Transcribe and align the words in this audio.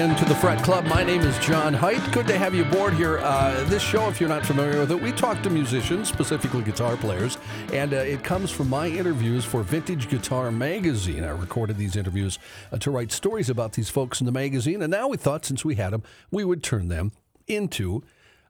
again 0.00 0.16
to 0.16 0.24
the 0.24 0.34
Fret 0.34 0.62
Club. 0.64 0.86
My 0.86 1.04
name 1.04 1.20
is 1.20 1.38
John 1.40 1.74
Height. 1.74 2.00
Good 2.10 2.26
to 2.28 2.38
have 2.38 2.54
you 2.54 2.62
aboard 2.62 2.94
here. 2.94 3.18
Uh, 3.18 3.62
this 3.64 3.82
show, 3.82 4.08
if 4.08 4.18
you're 4.18 4.30
not 4.30 4.46
familiar 4.46 4.80
with 4.80 4.92
it, 4.92 5.02
we 5.02 5.12
talk 5.12 5.42
to 5.42 5.50
musicians, 5.50 6.08
specifically 6.08 6.62
guitar 6.62 6.96
players, 6.96 7.36
and 7.74 7.92
uh, 7.92 7.96
it 7.96 8.24
comes 8.24 8.50
from 8.50 8.70
my 8.70 8.86
interviews 8.86 9.44
for 9.44 9.62
Vintage 9.62 10.08
Guitar 10.08 10.50
Magazine. 10.50 11.22
I 11.22 11.28
recorded 11.28 11.76
these 11.76 11.96
interviews 11.96 12.38
uh, 12.72 12.78
to 12.78 12.90
write 12.90 13.12
stories 13.12 13.50
about 13.50 13.74
these 13.74 13.90
folks 13.90 14.20
in 14.20 14.24
the 14.24 14.32
magazine, 14.32 14.80
and 14.80 14.90
now 14.90 15.06
we 15.06 15.18
thought 15.18 15.44
since 15.44 15.66
we 15.66 15.74
had 15.74 15.92
them, 15.92 16.02
we 16.30 16.44
would 16.44 16.62
turn 16.62 16.88
them 16.88 17.12
into 17.46 18.02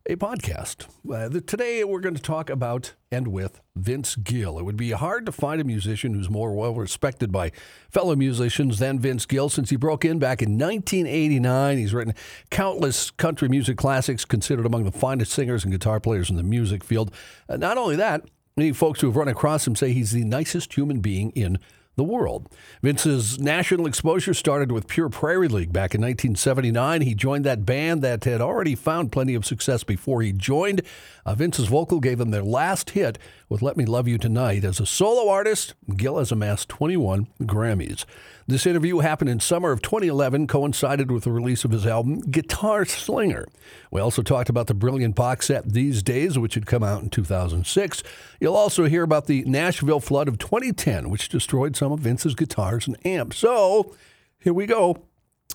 a 0.07 0.17
podcast. 0.17 0.87
Uh, 1.11 1.29
the, 1.29 1.41
today 1.41 1.85
we're 1.85 2.01
going 2.01 2.15
to 2.15 2.23
talk 2.23 2.49
about 2.49 2.95
and 3.13 3.29
with 3.29 3.61
Vince 3.77 4.17
Gill. 4.17 4.59
It 4.59 4.65
would 4.65 4.77
be 4.77 4.93
hard 4.93 5.27
to 5.27 5.33
find 5.33 5.61
a 5.61 5.65
musician 5.65 6.15
who's 6.15 6.31
more 6.31 6.55
well 6.55 6.75
respected 6.75 7.31
by 7.31 7.53
fellow 7.91 8.17
musicians 8.17 8.79
than 8.79 8.99
Vince 8.99 9.27
Gill 9.27 9.49
since 9.49 9.71
he 9.71 9.77
broke 9.77 10.05
in 10.05 10.19
back 10.19 10.43
in 10.43 10.59
1989. 10.59 11.79
He's 11.79 11.93
written 11.93 12.15
countless 12.51 13.11
country 13.11 13.49
music 13.49 13.77
classics, 13.77 14.25
considered 14.25 14.67
among 14.67 14.85
the 14.85 14.93
finest 14.93 15.33
singers 15.33 15.65
and 15.65 15.73
guitar 15.73 16.01
players 16.01 16.31
in 16.31 16.37
the 16.37 16.43
music 16.43 16.83
field. 16.83 17.13
Uh, 17.49 17.57
not 17.57 17.77
only 17.77 17.97
that, 17.97 18.25
many 18.57 18.73
folks 18.73 19.01
who 19.01 19.09
have 19.09 19.17
run 19.17 19.29
across 19.29 19.67
him 19.67 19.77
say 19.77 19.93
he's 19.93 20.13
the 20.13 20.25
nicest 20.25 20.77
human 20.77 21.01
being 21.01 21.31
in 21.33 21.59
the 22.01 22.05
world. 22.05 22.49
Vince's 22.83 23.39
national 23.39 23.87
exposure 23.87 24.33
started 24.33 24.73
with 24.73 24.87
Pure 24.87 25.11
Prairie 25.11 25.49
League 25.49 25.71
back 25.71 25.95
in 25.95 26.01
1979. 26.01 27.03
He 27.03 27.15
joined 27.15 27.45
that 27.45 27.67
band 27.67 28.01
that 28.01 28.25
had 28.25 28.41
already 28.41 28.75
found 28.75 29.13
plenty 29.13 29.35
of 29.35 29.45
success 29.45 29.85
before 29.85 30.23
he 30.23 30.33
joined. 30.33 30.81
Uh, 31.27 31.35
Vince's 31.35 31.69
vocal 31.69 32.01
gave 32.01 32.17
them 32.17 32.31
their 32.31 32.43
last 32.43 32.91
hit 32.91 33.19
with 33.51 33.61
Let 33.61 33.77
Me 33.77 33.85
Love 33.85 34.09
You 34.09 34.17
Tonight. 34.17 34.65
As 34.65 34.81
a 34.81 34.87
solo 34.87 35.31
artist, 35.31 35.75
Gill 35.95 36.19
has 36.19 36.33
amassed 36.33 36.71
21 36.71 37.27
Grammys. 37.43 38.07
This 38.51 38.67
interview 38.67 38.99
happened 38.99 39.31
in 39.31 39.39
summer 39.39 39.71
of 39.71 39.81
2011, 39.81 40.49
coincided 40.49 41.13
with 41.13 41.23
the 41.23 41.31
release 41.31 41.65
of 41.65 41.71
his 41.71 41.87
album 41.87 42.21
Guitar 42.21 42.85
Slinger. 42.85 43.47
We 43.93 44.01
also 44.01 44.23
talked 44.23 44.49
about 44.49 44.67
the 44.67 44.75
brilliant 44.75 45.15
box 45.15 45.47
set 45.47 45.73
These 45.73 46.03
Days, 46.03 46.37
which 46.37 46.55
had 46.55 46.67
come 46.67 46.83
out 46.83 47.01
in 47.01 47.11
2006. 47.11 48.03
You'll 48.41 48.57
also 48.57 48.87
hear 48.87 49.05
about 49.05 49.27
the 49.27 49.45
Nashville 49.45 50.01
flood 50.01 50.27
of 50.27 50.39
2010, 50.39 51.11
which 51.11 51.29
destroyed 51.29 51.77
some 51.77 51.90
of 51.93 52.01
Vince's 52.01 52.35
guitars 52.35 52.87
and 52.87 52.97
amps. 53.07 53.39
So 53.39 53.95
here 54.39 54.53
we 54.53 54.67
go. 54.67 54.97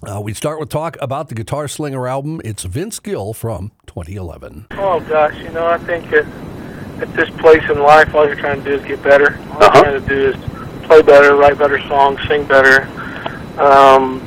Uh, 0.05 0.19
we 0.22 0.33
start 0.33 0.59
with 0.59 0.69
talk 0.69 0.97
about 1.02 1.30
the 1.30 1.36
Guitar 1.36 1.67
Slinger 1.67 2.08
album. 2.08 2.42
It's 2.44 2.64
Vince 2.64 3.00
Gill 3.00 3.33
from 3.33 3.72
2011. 3.88 4.67
Oh 4.72 5.00
gosh, 5.02 5.38
you 5.38 5.50
know 5.52 5.66
I 5.67 5.77
think 5.77 6.09
that 6.11 6.25
at 7.02 7.14
this 7.16 7.30
place 7.42 7.64
in 7.69 7.80
life, 7.80 8.14
all 8.14 8.25
you're 8.25 8.36
trying 8.36 8.64
to 8.64 8.69
do 8.69 8.75
is 8.75 8.86
get 8.86 9.02
better. 9.03 9.38
All 9.52 9.64
Uh-huh. 9.64 9.72
you're 9.73 10.00
trying 10.00 10.02
to 10.02 10.08
do 10.08 10.30
is 10.30 10.83
play 10.86 11.02
better, 11.02 11.36
write 11.36 11.58
better 11.58 11.80
songs, 11.88 12.19
sing 12.27 12.44
better. 12.45 12.81
Um, 13.58 14.22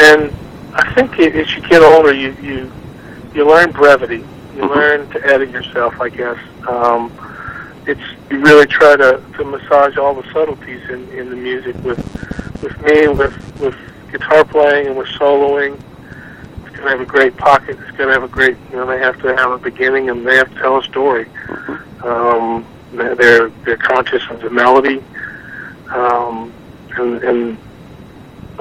and 0.00 0.32
I 0.74 0.92
think 0.94 1.12
i- 1.20 1.24
as 1.38 1.54
you 1.54 1.62
get 1.68 1.82
older, 1.82 2.12
you 2.12 2.34
you 2.42 2.70
you 3.34 3.46
learn 3.48 3.70
brevity. 3.70 4.24
You 4.56 4.62
Mhm. 4.64 4.74
learn 4.76 5.08
to 5.10 5.26
edit 5.26 5.50
yourself, 5.50 5.94
I 6.00 6.08
guess. 6.10 6.36
Um, 6.68 7.10
it's 7.86 8.00
you 8.30 8.40
really 8.40 8.66
try 8.66 8.96
to, 8.96 9.22
to 9.36 9.44
massage 9.44 9.96
all 9.96 10.14
the 10.14 10.30
subtleties 10.32 10.88
in, 10.88 11.08
in 11.10 11.30
the 11.30 11.36
music 11.36 11.76
with 11.84 11.98
with 12.62 12.80
me 12.82 13.08
with 13.08 13.60
with 13.60 13.76
guitar 14.10 14.44
playing 14.44 14.88
and 14.88 14.96
with 14.96 15.08
soloing. 15.08 15.80
It's 16.66 16.76
gonna 16.76 16.90
have 16.90 17.00
a 17.00 17.06
great 17.06 17.36
pocket. 17.36 17.78
It's 17.80 17.96
gonna 17.96 18.12
have 18.12 18.22
a 18.22 18.28
great 18.28 18.56
you 18.70 18.76
know 18.76 18.86
they 18.86 18.98
have 18.98 19.20
to 19.22 19.36
have 19.36 19.50
a 19.50 19.58
beginning 19.58 20.10
and 20.10 20.26
they 20.26 20.36
have 20.36 20.52
to 20.52 20.60
tell 20.60 20.78
a 20.78 20.82
story. 20.84 21.26
Um, 22.02 22.66
they're 22.92 23.48
they're 23.48 23.76
conscious 23.76 24.22
of 24.30 24.40
the 24.40 24.50
melody, 24.50 25.02
um, 25.90 26.52
and, 26.96 27.22
and 27.22 27.58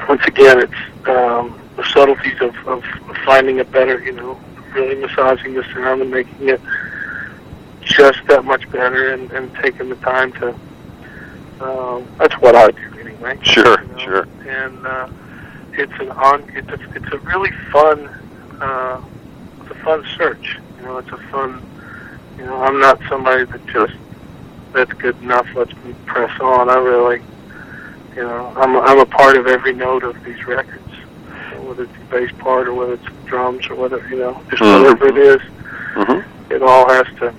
once 0.08 0.24
again 0.26 0.60
it's 0.60 1.08
um, 1.08 1.60
the 1.76 1.84
subtleties 1.92 2.42
of, 2.42 2.56
of 2.68 2.84
finding 3.26 3.60
a 3.60 3.66
better 3.66 4.04
you 4.04 4.14
know 4.14 4.40
really 4.74 4.96
massaging 4.96 5.54
the 5.54 5.64
sound 5.74 6.02
and 6.02 6.10
making 6.10 6.50
it 6.50 6.62
just 7.82 8.20
that 8.28 8.46
much 8.46 8.70
better 8.72 9.14
and, 9.14 9.32
and 9.32 9.54
taking 9.56 9.90
the 9.90 9.96
time 9.98 10.32
to. 10.34 10.56
Um, 11.62 12.08
that's 12.18 12.34
what 12.36 12.56
I 12.56 12.72
do 12.72 13.00
anyway. 13.00 13.38
Sure, 13.44 13.82
you 13.82 13.88
know? 13.90 13.98
sure. 14.00 14.28
And 14.48 14.86
uh, 14.88 15.08
it's 15.74 15.94
an 16.00 16.10
on. 16.12 16.44
It's 16.56 16.68
a, 16.70 16.80
it's 16.96 17.14
a 17.14 17.18
really 17.20 17.52
fun. 17.72 18.08
Uh, 18.60 19.02
it's 19.62 19.72
a 19.72 19.76
fun 19.84 20.04
search. 20.18 20.58
You 20.80 20.86
know, 20.86 20.98
it's 20.98 21.10
a 21.12 21.18
fun. 21.30 21.62
You 22.38 22.46
know, 22.46 22.64
I'm 22.64 22.80
not 22.80 23.00
somebody 23.10 23.46
that 23.46 23.66
just 23.68 23.94
that's 24.74 24.92
good 24.94 25.16
enough. 25.22 25.48
Let's 25.54 25.74
press 26.06 26.40
on. 26.42 26.70
I 26.70 26.78
really, 26.78 27.22
you 28.16 28.24
know, 28.24 28.54
I'm 28.58 28.76
I'm 28.78 29.00
a 29.00 29.06
part 29.06 29.38
of 29.38 29.46
every 29.46 29.74
note 29.74 30.04
of 30.04 30.24
these 30.24 30.44
records, 30.48 30.90
whether 31.60 31.84
it's 31.84 31.92
the 31.94 32.06
bass 32.06 32.32
part 32.40 32.68
or 32.68 32.74
whether 32.74 32.94
it's 32.94 33.06
drums 33.26 33.68
or 33.68 33.76
whether 33.76 34.00
you 34.10 34.18
know, 34.18 34.42
just 34.50 34.64
Mhm. 34.64 34.82
whatever 34.84 35.08
it 35.08 35.18
is 35.18 35.42
Mm-hmm. 35.94 36.54
it 36.54 36.64
all 36.64 36.88
has 36.90 37.06
to 37.20 37.34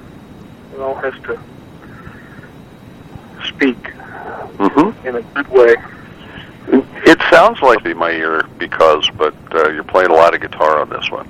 all 0.83 0.95
has 0.97 1.15
to 1.25 1.39
speak 3.49 3.79
Mm-hmm. 4.59 5.07
in 5.09 5.17
a 5.17 5.23
good 5.23 5.49
way. 5.49 5.75
It 7.05 7.19
sounds 7.31 7.61
like 7.63 7.83
they 7.83 7.95
my 7.95 8.11
ear 8.13 8.47
because, 8.59 9.09
but 9.17 9.35
uh, 9.53 9.71
you're 9.71 9.83
playing 9.83 10.11
a 10.11 10.15
lot 10.15 10.35
of 10.35 10.41
guitar 10.41 10.79
on 10.81 10.89
this 10.89 11.11
one. 11.11 11.27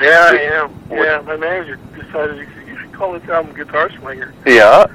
Yeah, 0.00 0.28
I 0.32 0.38
am. 0.54 0.74
Yeah, 0.90 1.20
my 1.24 1.36
manager 1.36 1.76
decided 1.94 2.48
you 2.66 2.76
should 2.78 2.92
call 2.92 3.12
this 3.12 3.28
album 3.28 3.54
Guitar 3.54 3.90
Slinger. 3.98 4.32
Yeah. 4.46 4.86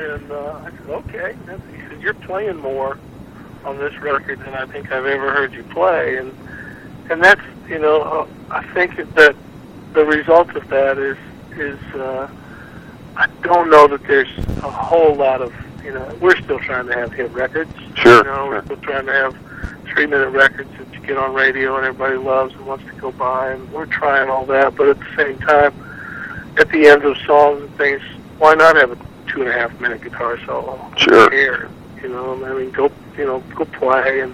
And 0.00 0.30
uh, 0.30 0.62
I 0.64 0.70
said, 0.70 0.88
okay. 0.88 1.36
He 1.72 1.80
said, 1.82 2.00
you're 2.00 2.14
playing 2.14 2.56
more 2.58 2.98
on 3.64 3.76
this 3.78 3.94
record 3.98 4.38
than 4.40 4.54
I 4.54 4.64
think 4.66 4.90
I've 4.90 5.04
ever 5.04 5.32
heard 5.32 5.52
you 5.52 5.64
play. 5.64 6.16
And 6.16 6.32
and 7.10 7.22
that's, 7.22 7.42
you 7.68 7.78
know, 7.78 8.02
uh, 8.02 8.26
I 8.50 8.62
think 8.72 8.96
that 8.96 9.34
the 9.92 10.04
result 10.04 10.50
of 10.56 10.66
that 10.68 10.98
is, 10.98 11.18
is 11.56 11.78
uh, 11.94 12.30
I 13.18 13.26
don't 13.42 13.68
know 13.68 13.88
that 13.88 14.04
there's 14.04 14.28
a 14.38 14.70
whole 14.70 15.16
lot 15.16 15.42
of, 15.42 15.52
you 15.84 15.92
know, 15.92 16.16
we're 16.20 16.36
still 16.40 16.60
trying 16.60 16.86
to 16.86 16.94
have 16.94 17.12
hit 17.12 17.30
records. 17.32 17.72
Sure, 17.96 18.18
You 18.18 18.24
know, 18.24 18.46
we're 18.46 18.64
still 18.64 18.76
trying 18.76 19.06
to 19.06 19.12
have 19.12 19.36
three-minute 19.86 20.28
records 20.28 20.70
that 20.78 20.92
you 20.94 21.00
get 21.00 21.16
on 21.16 21.34
radio 21.34 21.76
and 21.76 21.84
everybody 21.84 22.16
loves 22.16 22.54
and 22.54 22.64
wants 22.64 22.84
to 22.84 22.92
go 22.92 23.10
buy, 23.10 23.50
and 23.50 23.72
we're 23.72 23.86
trying 23.86 24.30
all 24.30 24.46
that. 24.46 24.76
But 24.76 24.90
at 24.90 25.00
the 25.00 25.16
same 25.16 25.36
time, 25.38 25.74
at 26.58 26.68
the 26.68 26.86
end 26.86 27.04
of 27.04 27.16
songs 27.18 27.62
and 27.62 27.76
things, 27.76 28.02
why 28.38 28.54
not 28.54 28.76
have 28.76 28.92
a 28.92 28.98
two 29.26 29.40
and 29.40 29.50
a 29.50 29.52
half 29.52 29.78
minute 29.80 30.00
guitar 30.00 30.38
solo? 30.46 30.78
Sure. 30.96 31.28
Here, 31.32 31.68
you 32.00 32.08
know, 32.08 32.44
I 32.44 32.54
mean, 32.54 32.70
go, 32.70 32.92
you 33.16 33.26
know, 33.26 33.40
go 33.56 33.64
play. 33.64 34.20
And 34.20 34.32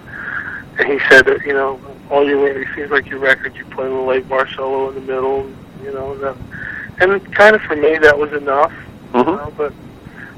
and 0.77 0.87
he 0.87 0.99
said 1.09 1.25
that, 1.25 1.43
you 1.43 1.53
know, 1.53 1.79
all 2.11 2.27
your 2.27 2.47
it 2.47 2.67
seems 2.75 2.91
like 2.91 3.07
your 3.07 3.19
records, 3.19 3.55
you 3.55 3.65
play 3.65 3.87
a 3.87 3.89
little 3.89 4.11
eight 4.11 4.29
bar 4.29 4.47
solo 4.49 4.89
in 4.89 4.95
the 4.95 5.01
middle, 5.01 5.49
you 5.83 5.91
know, 5.91 6.13
and 6.13 6.21
that, 6.21 6.37
and 6.99 7.33
kind 7.35 7.55
of 7.55 7.61
for 7.63 7.75
me 7.75 7.97
that 7.99 8.17
was 8.17 8.31
enough. 8.33 8.71
Mm-hmm. 9.13 9.29
know, 9.31 9.53
but 9.57 9.73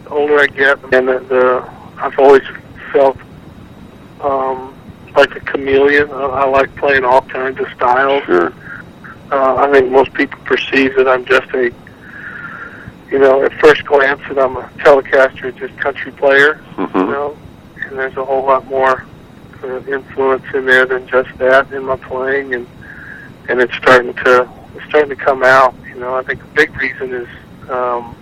the 0.03 0.09
older 0.09 0.39
I 0.39 0.47
get, 0.47 0.77
and 0.93 1.07
the, 1.07 1.19
the 1.19 1.69
I've 1.97 2.17
always 2.19 2.43
felt 2.91 3.17
um, 4.21 4.73
like 5.15 5.35
a 5.35 5.39
chameleon. 5.41 6.09
I, 6.11 6.21
I 6.23 6.45
like 6.49 6.75
playing 6.75 7.03
all 7.03 7.21
kinds 7.21 7.59
of 7.59 7.67
styles. 7.75 8.23
Sure. 8.23 8.53
Uh, 9.31 9.55
I 9.55 9.71
think 9.71 9.91
most 9.91 10.13
people 10.13 10.39
perceive 10.45 10.95
that 10.95 11.07
I'm 11.07 11.25
just 11.25 11.49
a, 11.53 11.71
you 13.11 13.19
know, 13.19 13.43
at 13.43 13.51
first 13.59 13.83
glance 13.85 14.21
that 14.29 14.39
I'm 14.39 14.55
a 14.57 14.63
Telecaster, 14.77 15.55
just 15.57 15.77
country 15.79 16.11
player. 16.11 16.61
You 16.77 16.85
Mm-hmm. 16.87 17.11
know, 17.11 17.37
and 17.87 17.97
there's 17.97 18.15
a 18.17 18.23
whole 18.23 18.45
lot 18.45 18.65
more 18.67 19.05
uh, 19.63 19.81
influence 19.87 20.43
in 20.53 20.65
there 20.65 20.85
than 20.85 21.07
just 21.07 21.35
that 21.39 21.71
in 21.73 21.83
my 21.85 21.95
playing, 21.97 22.53
and 22.53 22.67
and 23.49 23.59
it's 23.61 23.73
starting 23.75 24.13
to 24.13 24.47
it's 24.77 24.87
starting 24.89 25.09
to 25.09 25.15
come 25.15 25.43
out. 25.43 25.73
You 25.87 25.95
know, 25.99 26.15
I 26.15 26.23
think 26.23 26.39
the 26.41 26.47
big 26.53 26.75
reason 26.81 27.13
is. 27.13 27.27
Um, 27.69 28.15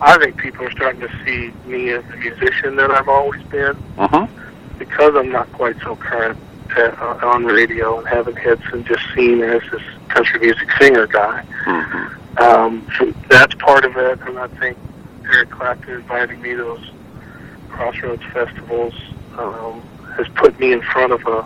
I 0.00 0.16
think 0.18 0.36
people 0.36 0.64
are 0.64 0.70
starting 0.70 1.00
to 1.00 1.10
see 1.24 1.52
me 1.68 1.90
as 1.90 2.04
the 2.04 2.16
musician 2.18 2.76
that 2.76 2.90
I've 2.92 3.08
always 3.08 3.42
been 3.44 3.74
Mm-hmm. 3.96 4.78
because 4.78 5.14
I'm 5.16 5.30
not 5.32 5.52
quite 5.54 5.74
so 5.82 5.96
current 5.96 6.38
at, 6.76 6.96
uh, 7.00 7.18
on 7.26 7.44
radio 7.44 7.98
and 7.98 8.06
having 8.06 8.36
hits 8.36 8.62
and 8.72 8.86
just 8.86 9.02
seen 9.16 9.42
as 9.42 9.60
this 9.72 9.82
country 10.08 10.38
music 10.38 10.68
singer 10.78 11.08
guy. 11.08 11.44
Mm-hmm. 11.64 12.38
Um, 12.38 12.86
so 12.96 13.12
that's 13.28 13.54
part 13.56 13.84
of 13.84 13.96
it, 13.96 14.20
and 14.20 14.38
I 14.38 14.46
think 14.46 14.78
Eric 15.24 15.50
Clapton 15.50 15.94
inviting 15.94 16.40
me 16.42 16.50
to 16.50 16.56
those 16.58 16.90
Crossroads 17.68 18.22
festivals 18.32 18.94
um, 19.36 19.80
has 20.16 20.28
put 20.36 20.58
me 20.60 20.72
in 20.72 20.80
front 20.82 21.12
of 21.12 21.26
a, 21.26 21.44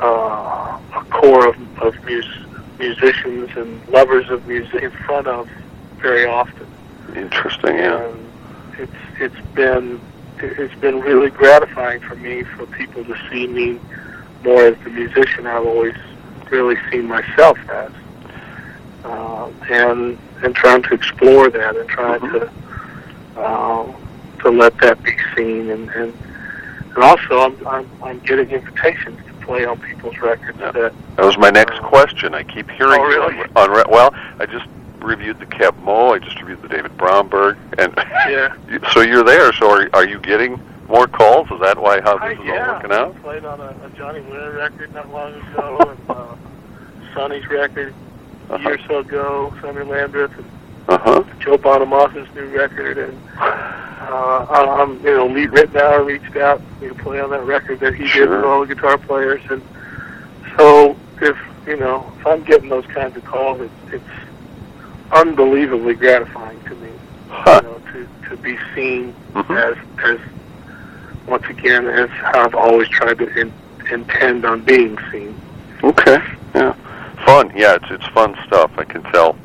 uh, 0.00 0.78
a 0.96 1.04
core 1.10 1.48
of, 1.48 1.56
of 1.78 1.94
mus- 2.04 2.43
musicians 2.78 3.50
and 3.56 3.86
lovers 3.88 4.28
of 4.30 4.46
music 4.46 4.82
in 4.82 4.90
front 4.90 5.26
of 5.26 5.48
very 5.96 6.26
often. 6.26 6.66
Interesting. 7.14 7.76
Yeah. 7.76 8.02
And 8.02 8.30
it's 8.78 8.92
it's 9.20 9.46
been 9.54 10.00
it's 10.38 10.74
been 10.80 11.00
really 11.00 11.30
gratifying 11.30 12.00
for 12.00 12.16
me 12.16 12.42
for 12.42 12.66
people 12.66 13.04
to 13.04 13.16
see 13.30 13.46
me 13.46 13.80
more 14.42 14.66
as 14.66 14.76
the 14.84 14.90
musician 14.90 15.46
I've 15.46 15.64
always 15.64 15.94
really 16.50 16.76
seen 16.90 17.06
myself 17.06 17.58
as, 17.70 17.92
uh, 19.04 19.50
and 19.70 20.18
and 20.42 20.54
trying 20.54 20.82
to 20.82 20.94
explore 20.94 21.50
that 21.50 21.76
and 21.76 21.88
trying 21.88 22.20
to 22.20 22.50
um, 23.36 23.94
to 24.40 24.50
let 24.50 24.76
that 24.78 25.02
be 25.02 25.16
seen 25.36 25.70
and 25.70 25.88
and, 25.90 26.12
and 26.94 26.98
also 26.98 27.40
I'm, 27.40 27.66
I'm 27.66 27.90
I'm 28.02 28.18
getting 28.20 28.50
invitations 28.50 29.23
play 29.44 29.64
on 29.64 29.78
people's 29.80 30.18
records. 30.18 30.58
That 30.58 30.74
That 30.74 30.92
was 31.24 31.36
my 31.38 31.50
next 31.50 31.80
question. 31.80 32.34
I 32.34 32.42
keep 32.42 32.70
hearing 32.70 33.00
Oh, 33.00 33.04
really? 33.06 33.38
on, 33.56 33.70
on 33.70 33.90
well, 33.90 34.14
I 34.40 34.46
just 34.46 34.66
reviewed 35.00 35.38
the 35.38 35.46
Keb 35.46 35.76
Mo, 35.82 36.14
I 36.14 36.18
just 36.18 36.40
reviewed 36.40 36.62
the 36.62 36.68
David 36.68 36.96
Bromberg, 36.96 37.56
and 37.78 37.92
yeah. 38.28 38.54
so 38.92 39.00
you're 39.02 39.22
there. 39.24 39.52
So 39.52 39.70
are 39.70 39.88
are 39.92 40.06
you 40.06 40.18
getting 40.18 40.58
more 40.88 41.06
calls? 41.06 41.50
Is 41.50 41.60
that 41.60 41.78
why 41.78 42.00
how 42.00 42.16
I, 42.18 42.30
this 42.34 42.38
is 42.40 42.44
yeah, 42.46 42.66
all 42.68 42.74
working 42.74 42.92
out? 42.92 43.14
I 43.16 43.18
played 43.20 43.44
on 43.44 43.60
a, 43.60 43.74
a 43.84 43.90
Johnny 43.96 44.20
Winter 44.22 44.52
record 44.52 44.94
not 44.94 45.10
long 45.10 45.34
ago, 45.34 45.78
and 46.08 46.10
uh, 46.10 46.34
Sonny's 47.14 47.46
record 47.48 47.94
a 48.50 48.58
year 48.60 48.74
or 48.74 48.78
so 48.86 48.98
ago, 49.00 49.54
Sonny 49.60 49.84
Landreth, 49.84 50.36
and 50.38 50.46
Uh 50.88 50.98
huh. 50.98 51.24
Joe 51.38 51.58
Bonamassa's 51.58 52.28
new 52.34 52.46
record, 52.56 52.96
and 52.98 53.18
uh, 54.08 54.46
I- 54.50 54.82
I'm, 54.82 54.98
you 55.04 55.12
know, 55.16 55.26
Lee 55.26 55.46
Ritenour 55.46 56.04
reached 56.06 56.36
out 56.36 56.60
to 56.80 56.94
play 56.94 57.20
on 57.20 57.30
that 57.30 57.42
record 57.44 57.80
that 57.80 57.94
he 57.94 58.06
did 58.12 58.28
with 58.30 58.44
all 58.44 58.64
the 58.64 58.74
guitar 58.74 58.98
players, 58.98 59.42
and 59.50 59.62
so 60.56 60.96
if 61.20 61.36
you 61.66 61.76
know, 61.78 62.10
if 62.20 62.26
I'm 62.26 62.42
getting 62.44 62.68
those 62.68 62.86
kinds 62.86 63.16
of 63.16 63.24
calls, 63.24 63.60
it's, 63.60 63.94
it's 63.94 64.04
unbelievably 65.12 65.94
gratifying 65.94 66.60
to 66.64 66.74
me, 66.76 66.90
Huh. 67.30 67.60
you 67.62 67.68
know, 67.68 67.80
to 67.92 68.28
to 68.30 68.36
be 68.42 68.58
seen 68.74 69.14
Mhm. 69.34 69.56
as 69.56 69.76
as 70.04 70.20
once 71.26 71.44
again 71.48 71.86
as 71.86 72.10
how 72.10 72.44
I've 72.44 72.54
always 72.54 72.88
tried 72.88 73.18
to 73.18 73.28
in, 73.38 73.52
intend 73.90 74.44
on 74.44 74.60
being 74.60 74.98
seen. 75.10 75.34
Okay. 75.82 76.18
Yeah. 76.54 76.74
Fun. 77.24 77.50
Yeah, 77.56 77.74
it's 77.74 77.90
it's 77.90 78.06
fun 78.08 78.36
stuff. 78.46 78.70
I 78.76 78.84
can 78.84 79.02
tell. 79.04 79.36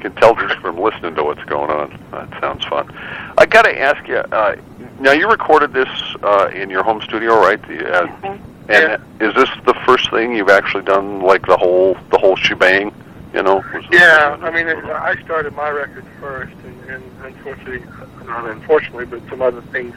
Can 0.00 0.14
tell 0.16 0.34
just 0.34 0.56
from 0.60 0.78
listening 0.78 1.14
to 1.14 1.24
what's 1.24 1.44
going 1.44 1.70
on. 1.70 1.98
That 2.10 2.28
sounds 2.40 2.64
fun. 2.64 2.90
I 3.38 3.46
got 3.46 3.62
to 3.62 3.78
ask 3.80 4.06
you. 4.08 4.16
Uh, 4.16 4.56
now 5.00 5.12
you 5.12 5.28
recorded 5.30 5.72
this 5.72 5.88
uh, 6.22 6.50
in 6.54 6.70
your 6.70 6.82
home 6.82 7.00
studio, 7.02 7.38
right? 7.38 7.60
The, 7.68 7.92
uh, 7.92 8.38
and 8.68 9.02
is 9.20 9.34
this 9.34 9.48
the 9.66 9.74
first 9.86 10.10
thing 10.10 10.34
you've 10.34 10.48
actually 10.50 10.84
done, 10.84 11.20
like 11.22 11.46
the 11.46 11.56
whole 11.56 11.96
the 12.10 12.18
whole 12.18 12.36
shebang? 12.36 12.92
You 13.32 13.42
know? 13.44 13.62
Yeah, 13.92 14.36
I 14.42 14.50
mean, 14.50 14.66
it, 14.66 14.76
I 14.84 15.14
started 15.22 15.54
my 15.54 15.70
record 15.70 16.04
first, 16.20 16.52
and, 16.64 16.90
and 16.90 17.04
unfortunately, 17.22 17.86
not 18.26 18.48
unfortunately, 18.50 19.06
but 19.06 19.20
some 19.28 19.40
other 19.40 19.60
things 19.62 19.94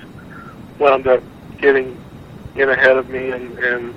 wound 0.79 1.07
up 1.07 1.23
getting 1.57 1.99
in 2.55 2.69
ahead 2.69 2.95
of 2.97 3.09
me, 3.09 3.31
and 3.31 3.57
and, 3.59 3.95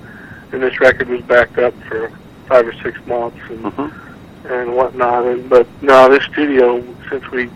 and 0.51 0.63
this 0.63 0.79
record 0.79 1.07
was 1.09 1.21
backed 1.21 1.57
up 1.59 1.73
for 1.83 2.11
five 2.47 2.67
or 2.67 2.73
six 2.81 2.97
months 3.05 3.37
and 3.49 3.59
Mhm. 3.65 3.91
And 4.49 4.75
whatnot. 4.75 5.25
And 5.25 5.49
but 5.49 5.67
no, 5.81 6.09
this 6.09 6.23
studio 6.25 6.83
since 7.09 7.29
we 7.31 7.49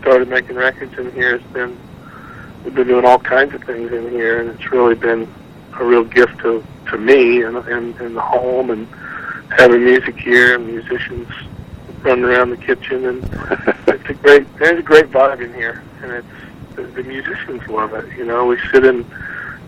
started 0.00 0.28
making 0.28 0.56
records 0.56 0.96
in 0.98 1.12
here 1.12 1.38
has 1.38 1.52
been 1.52 1.78
we've 2.64 2.74
been 2.74 2.88
doing 2.88 3.04
all 3.04 3.18
kinds 3.18 3.54
of 3.54 3.62
things 3.64 3.92
in 3.92 4.10
here, 4.10 4.40
and 4.40 4.50
it's 4.50 4.70
really 4.70 4.94
been 4.94 5.32
a 5.78 5.84
real 5.84 6.04
gift 6.04 6.38
to 6.40 6.64
to 6.90 6.98
me 6.98 7.42
and 7.42 7.56
and, 7.56 8.00
and 8.00 8.16
the 8.16 8.20
home 8.20 8.70
and 8.70 8.86
having 9.56 9.84
music 9.84 10.16
here 10.16 10.54
and 10.54 10.66
musicians 10.66 11.28
running 12.02 12.24
around 12.24 12.50
the 12.50 12.56
kitchen 12.56 13.04
and 13.06 13.24
it's 13.88 14.08
a 14.08 14.14
great 14.14 14.58
there's 14.58 14.78
a 14.78 14.82
great 14.82 15.06
vibe 15.06 15.40
in 15.40 15.52
here 15.54 15.82
and 16.02 16.12
it's 16.12 16.76
the, 16.76 16.82
the 16.82 17.02
musicians 17.02 17.66
love 17.68 17.92
it 17.94 18.06
you 18.16 18.24
know 18.24 18.46
we 18.46 18.58
sit 18.72 18.84
in 18.84 19.04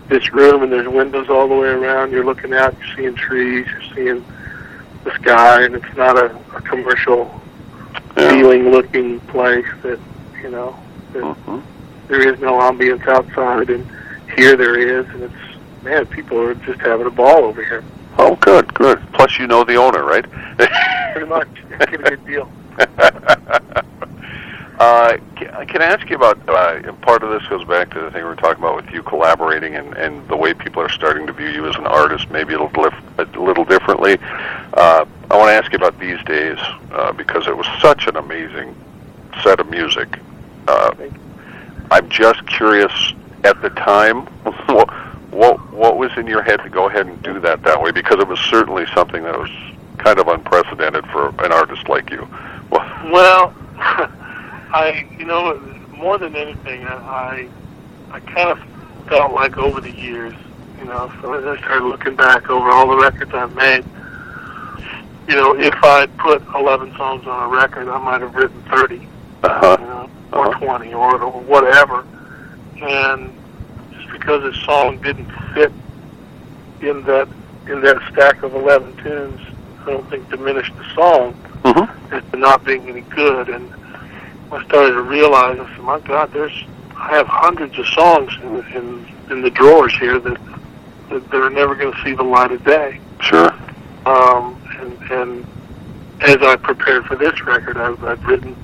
this 0.07 0.31
room 0.33 0.63
and 0.63 0.71
there's 0.71 0.87
windows 0.87 1.29
all 1.29 1.47
the 1.47 1.55
way 1.55 1.67
around 1.67 2.11
you're 2.11 2.25
looking 2.25 2.53
out 2.53 2.75
you're 2.79 2.95
seeing 2.95 3.15
trees 3.15 3.67
you're 3.67 3.95
seeing 3.95 4.25
the 5.03 5.11
sky 5.15 5.63
and 5.63 5.75
it's 5.75 5.95
not 5.97 6.17
a, 6.17 6.25
a 6.55 6.61
commercial 6.61 7.29
Yeah. 8.17 8.29
feeling 8.31 8.69
looking 8.71 9.19
place 9.21 9.65
that 9.83 9.99
you 10.41 10.49
know 10.49 10.75
that 11.13 11.23
Mhm. 11.23 11.61
there 12.07 12.21
is 12.27 12.39
no 12.39 12.53
ambience 12.59 13.07
outside 13.07 13.69
and 13.69 13.87
here 14.35 14.55
there 14.55 14.75
is 14.77 15.05
and 15.09 15.23
it's 15.23 15.83
man 15.83 16.05
people 16.07 16.39
are 16.39 16.53
just 16.55 16.79
having 16.81 17.07
a 17.07 17.11
ball 17.11 17.45
over 17.45 17.63
here 17.63 17.83
Oh, 18.17 18.35
good, 18.35 18.71
good. 18.73 18.99
Plus, 19.13 19.39
you 19.39 19.47
know 19.47 19.63
the 19.63 19.75
owner, 19.75 20.03
right? 20.03 20.25
pretty 21.13 21.27
much 21.27 21.47
get 21.69 21.89
a 21.89 21.97
good 22.09 22.25
deal 22.25 22.51
uh, 24.81 25.15
can, 25.35 25.67
can 25.67 25.81
I 25.83 25.85
ask 25.85 26.09
you 26.09 26.15
about 26.15 26.39
uh, 26.49 26.91
part 26.93 27.21
of 27.21 27.29
this 27.29 27.47
goes 27.47 27.63
back 27.65 27.91
to 27.91 27.99
the 27.99 28.09
thing 28.09 28.23
we 28.23 28.27
were 28.27 28.35
talking 28.35 28.63
about 28.63 28.75
with 28.75 28.89
you 28.89 29.03
collaborating 29.03 29.75
and, 29.75 29.93
and 29.95 30.27
the 30.27 30.35
way 30.35 30.55
people 30.55 30.81
are 30.81 30.89
starting 30.89 31.27
to 31.27 31.33
view 31.33 31.49
you 31.49 31.69
as 31.69 31.75
an 31.75 31.85
artist, 31.85 32.31
maybe 32.31 32.55
a 32.55 32.63
little 32.63 32.89
dif- 32.89 33.19
a 33.19 33.39
little 33.39 33.63
differently. 33.63 34.17
Uh, 34.73 35.05
I 35.29 35.37
want 35.37 35.49
to 35.49 35.53
ask 35.53 35.71
you 35.71 35.77
about 35.77 35.99
these 35.99 36.19
days 36.23 36.57
uh, 36.93 37.11
because 37.11 37.45
it 37.45 37.55
was 37.55 37.67
such 37.79 38.07
an 38.07 38.15
amazing 38.15 38.75
set 39.43 39.59
of 39.59 39.69
music. 39.69 40.17
Uh, 40.67 40.95
I'm 41.91 42.09
just 42.09 42.43
curious 42.47 43.13
at 43.43 43.61
the 43.61 43.69
time. 43.69 44.21
what, 44.65 44.89
what 45.31 45.73
what 45.73 45.97
was 45.99 46.11
in 46.17 46.25
your 46.25 46.41
head 46.41 46.57
to 46.63 46.69
go 46.69 46.89
ahead 46.89 47.05
and 47.05 47.21
do 47.21 47.39
that 47.41 47.61
that 47.61 47.79
way? 47.79 47.91
Because 47.91 48.19
it 48.19 48.27
was 48.27 48.39
certainly 48.39 48.87
something 48.95 49.21
that 49.21 49.37
was 49.37 49.51
kind 49.99 50.17
of 50.17 50.27
unprecedented 50.27 51.05
for 51.11 51.27
an 51.45 51.51
artist 51.51 51.87
like 51.87 52.09
you. 52.09 52.27
Well, 52.71 53.11
Well, 53.11 54.11
I, 54.73 55.07
you 55.17 55.25
know, 55.25 55.57
more 55.95 56.17
than 56.17 56.35
anything, 56.35 56.85
I, 56.87 57.47
I 58.11 58.19
kind 58.21 58.49
of 58.49 58.59
felt 59.07 59.33
like 59.33 59.57
over 59.57 59.81
the 59.81 59.91
years, 59.91 60.33
you 60.79 60.85
know, 60.85 61.11
so 61.21 61.33
as 61.33 61.45
I 61.45 61.57
started 61.61 61.85
looking 61.85 62.15
back 62.15 62.49
over 62.49 62.69
all 62.69 62.87
the 62.89 62.97
records 62.97 63.33
I've 63.33 63.55
made, 63.55 63.83
you 65.27 65.35
know, 65.35 65.55
if 65.57 65.75
I'd 65.83 66.15
put 66.17 66.41
11 66.55 66.95
songs 66.97 67.27
on 67.27 67.43
a 67.43 67.55
record, 67.55 67.87
I 67.87 67.97
might 67.99 68.21
have 68.21 68.33
written 68.35 68.61
30, 68.63 69.07
uh-huh. 69.43 69.77
know, 69.79 70.09
or 70.33 70.47
Uh-huh. 70.47 70.65
20, 70.65 70.93
or, 70.93 71.21
or 71.21 71.41
whatever. 71.41 72.05
And 72.81 73.31
just 73.93 74.11
because 74.11 74.43
a 74.43 74.59
song 74.61 75.01
didn't 75.01 75.29
fit 75.53 75.71
in 76.81 77.03
that 77.03 77.27
in 77.67 77.79
that 77.81 78.01
stack 78.11 78.41
of 78.41 78.55
11 78.55 78.97
tunes, 79.03 79.39
I 79.81 79.91
don't 79.91 80.09
think 80.09 80.29
diminished 80.29 80.75
the 80.77 80.85
song 80.95 81.35
Mm-hmm. 81.63 82.13
as 82.15 82.23
to 82.31 82.37
not 82.37 82.63
being 82.65 82.89
any 82.89 83.01
good. 83.01 83.47
And 83.49 83.71
I 84.51 84.63
started 84.65 84.93
to 84.93 85.01
realize, 85.01 85.59
I 85.59 85.75
said, 85.75 85.83
my 85.83 85.99
God, 86.01 86.31
there's, 86.33 86.63
I 86.95 87.09
have 87.15 87.27
hundreds 87.27 87.77
of 87.79 87.87
songs 87.87 88.31
in, 88.43 88.55
in, 88.75 89.07
in 89.31 89.41
the 89.41 89.49
drawers 89.49 89.97
here 89.97 90.19
that, 90.19 90.37
that 91.09 91.29
they're 91.31 91.49
never 91.49 91.75
going 91.75 91.93
to 91.93 92.03
see 92.03 92.13
the 92.13 92.23
light 92.23 92.51
of 92.51 92.63
day. 92.63 92.99
Sure. 93.21 93.51
Um, 94.05 94.61
and, 94.79 95.11
and 95.11 95.47
as 96.21 96.37
I 96.41 96.55
prepared 96.57 97.05
for 97.05 97.15
this 97.15 97.41
record, 97.45 97.77
I've, 97.77 98.03
I've 98.03 98.23
written, 98.25 98.55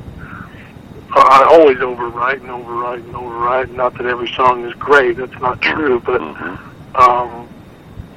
I 1.12 1.47
always 1.50 1.77
overwrite 1.77 2.41
and 2.41 2.50
overwrite 2.50 3.03
and 3.05 3.13
overwrite. 3.13 3.71
Not 3.71 3.97
that 3.97 4.05
every 4.05 4.27
song 4.33 4.65
is 4.65 4.73
great, 4.73 5.17
that's 5.17 5.39
not 5.39 5.62
true, 5.62 6.00
but 6.05 6.21
Mm-hmm. 6.21 6.95
um, 6.95 7.47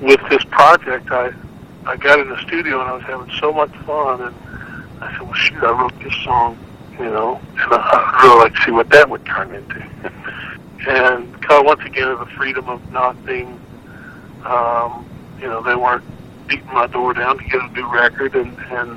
with 0.01 0.21
this 0.31 0.43
project, 0.45 1.11
I 1.11 1.31
I 1.87 1.97
got 1.97 2.21
in 2.21 2.29
the 2.29 2.39
studio 2.43 2.81
and 2.81 2.91
I 2.91 2.93
was 2.95 3.03
having 3.05 3.31
so 3.39 3.53
much 3.53 3.71
fun, 3.87 4.21
and 4.23 4.35
I 5.01 5.13
said, 5.13 5.23
"Well, 5.23 5.33
shoot, 5.35 5.63
I 5.63 5.71
wrote 5.71 5.99
this 6.03 6.15
song, 6.25 6.59
you 7.01 7.11
know, 7.11 7.41
and 7.59 7.73
I'd 7.73 8.21
really 8.23 8.39
like 8.45 8.55
to 8.55 8.63
see 8.63 8.71
what 8.71 8.89
that 8.91 9.09
would 9.11 9.25
turn 9.27 9.55
into." 9.55 9.81
and 10.89 11.33
kind 11.43 11.61
of 11.61 11.67
once 11.67 11.83
again, 11.85 12.09
the 12.19 12.27
freedom 12.37 12.69
of 12.69 12.81
not 12.93 13.23
being, 13.27 13.61
um, 14.45 15.07
you 15.41 15.47
know, 15.47 15.63
they 15.63 15.75
weren't 15.77 16.05
beating 16.47 16.67
my 16.67 16.87
door 16.87 17.13
down 17.15 17.39
to 17.39 17.45
get 17.45 17.61
a 17.61 17.69
new 17.73 17.87
record, 17.93 18.35
and 18.35 18.57
and 18.71 18.91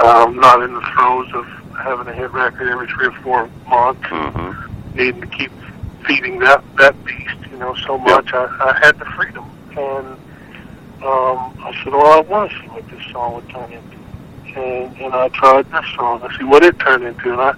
um, 0.00 0.36
not 0.36 0.62
in 0.62 0.74
the 0.74 0.80
throes 0.94 1.28
of 1.34 1.46
having 1.76 2.06
a 2.06 2.12
hit 2.12 2.30
record 2.32 2.68
every 2.68 2.86
three 2.88 3.06
or 3.06 3.12
four 3.22 3.48
months 3.68 4.02
Mm-hmm. 4.08 4.96
needing 4.96 5.20
to 5.20 5.26
keep 5.26 5.50
feeding 6.06 6.38
that 6.40 6.62
that 6.78 6.94
beast, 7.04 7.36
you 7.50 7.56
know, 7.58 7.74
so 7.86 7.98
much. 7.98 8.32
I, 8.32 8.44
I 8.44 8.78
had 8.82 8.98
the 8.98 9.04
freedom, 9.16 9.44
and 9.70 10.06
um, 11.02 11.52
I 11.64 11.72
said, 11.82 11.92
"Well, 11.92 12.06
I 12.12 12.20
want 12.20 12.50
to 12.50 12.58
see 12.58 12.66
what 12.68 12.88
this 12.88 13.04
song 13.12 13.34
would 13.34 13.48
turn 13.50 13.72
into," 13.72 13.96
and 14.56 14.96
and 15.00 15.14
I 15.14 15.28
tried 15.28 15.70
this 15.70 15.84
song. 15.96 16.22
I 16.22 16.36
see 16.38 16.44
what 16.44 16.64
it 16.64 16.78
turned 16.78 17.04
into, 17.04 17.32
and 17.32 17.40
I 17.40 17.52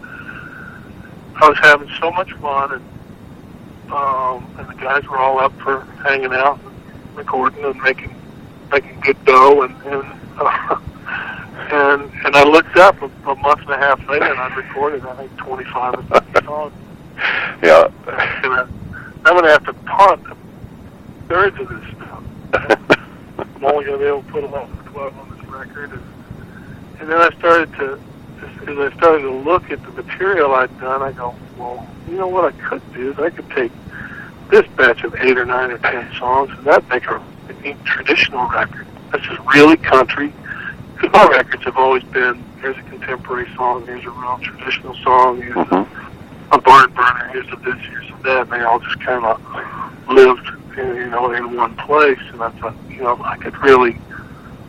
I 1.41 1.49
was 1.49 1.59
having 1.61 1.89
so 2.01 2.11
much 2.11 2.33
fun, 2.35 2.73
and 2.73 3.93
um, 3.93 4.47
and 4.59 4.69
the 4.69 4.75
guys 4.75 5.05
were 5.09 5.19
all 5.19 5.39
up 5.39 5.53
for 5.61 5.81
hanging 6.05 6.33
out, 6.33 6.59
and 6.63 7.17
recording, 7.17 7.65
and 7.65 7.81
making 7.81 8.15
making 8.73 9.01
good 9.01 9.23
dough, 9.25 9.63
and 9.63 9.75
and. 9.83 10.05
Uh, 10.39 10.81
And 11.71 12.11
and 12.25 12.35
I 12.35 12.45
looked 12.45 12.77
up 12.79 13.03
a, 13.03 13.07
a 13.29 13.35
month 13.35 13.61
and 13.61 13.71
a 13.71 13.77
half 13.77 13.99
later, 14.09 14.25
and 14.25 14.39
I'd 14.39 14.57
recorded 14.57 15.05
I 15.05 15.17
think 15.17 15.37
25 15.37 15.95
or 15.95 16.03
30 16.21 16.47
songs 16.47 16.73
Yeah. 17.63 17.89
gonna, 18.43 18.69
I'm 19.27 19.35
gonna 19.35 19.51
have 19.51 19.67
to 19.67 19.73
punt 19.75 20.25
thirds 21.29 21.59
of 21.61 21.69
this 21.69 21.85
stuff. 21.95 22.23
I'm 23.39 23.65
only 23.65 23.85
gonna 23.85 23.99
be 23.99 24.05
able 24.05 24.23
to 24.23 24.29
put 24.31 24.45
11 24.45 24.79
or 24.79 24.83
12 24.93 25.19
on 25.19 25.37
this 25.37 25.47
record, 25.49 25.91
and, 25.93 26.03
and 27.01 27.09
then 27.09 27.19
I 27.19 27.31
started 27.39 27.73
to, 27.75 28.01
as 28.71 28.79
I 28.79 28.97
started 28.97 29.23
to 29.23 29.31
look 29.31 29.71
at 29.71 29.83
the 29.83 29.91
material 29.91 30.55
I'd 30.55 30.79
done, 30.81 31.03
I 31.03 31.13
go, 31.13 31.35
well, 31.57 31.87
you 32.09 32.17
know 32.17 32.29
what 32.29 32.45
I 32.45 32.57
could 32.69 32.83
do 32.95 33.13
is 33.13 33.19
I 33.19 33.31
could 33.31 33.49
take 33.51 33.73
this 34.51 34.67
batch 34.77 35.05
of 35.05 35.15
eight 35.17 35.37
or 35.37 35.45
nine 35.45 35.71
or 35.71 35.79
ten 35.79 36.11
songs, 36.19 36.51
and 36.51 36.65
that'd 36.67 36.89
make 36.89 37.07
a, 37.07 37.17
a 37.49 37.53
neat 37.63 37.77
traditional 37.85 38.49
record. 38.49 38.87
That's 39.13 39.25
just 39.25 39.41
really 39.55 39.77
country. 39.77 40.33
Because 40.95 41.13
my 41.13 41.29
records 41.29 41.65
have 41.65 41.77
always 41.77 42.03
been, 42.05 42.43
here's 42.61 42.77
a 42.77 42.83
contemporary 42.83 43.49
song, 43.55 43.87
here's 43.87 44.05
a 44.05 44.11
real 44.11 44.39
traditional 44.43 44.95
song, 44.97 45.41
here's 45.41 45.57
a 45.57 45.61
mm-hmm. 45.61 46.55
a 46.55 46.61
barn 46.61 46.93
burner, 46.93 47.29
here's 47.33 47.47
a 47.53 47.57
this, 47.57 47.79
here's 47.87 48.11
a 48.11 48.23
that, 48.25 48.43
and 48.43 48.53
they 48.53 48.63
all 48.63 48.81
just 48.81 49.01
kind 49.01 49.25
of 49.25 49.41
lived 50.09 50.49
in, 50.77 50.97
you 50.97 51.07
know, 51.07 51.33
in 51.33 51.57
one 51.57 51.77
place. 51.77 52.19
And 52.33 52.43
I 52.43 52.51
thought, 52.59 52.75
you 52.89 53.03
know, 53.03 53.21
I 53.23 53.37
could 53.37 53.57
really, 53.59 53.97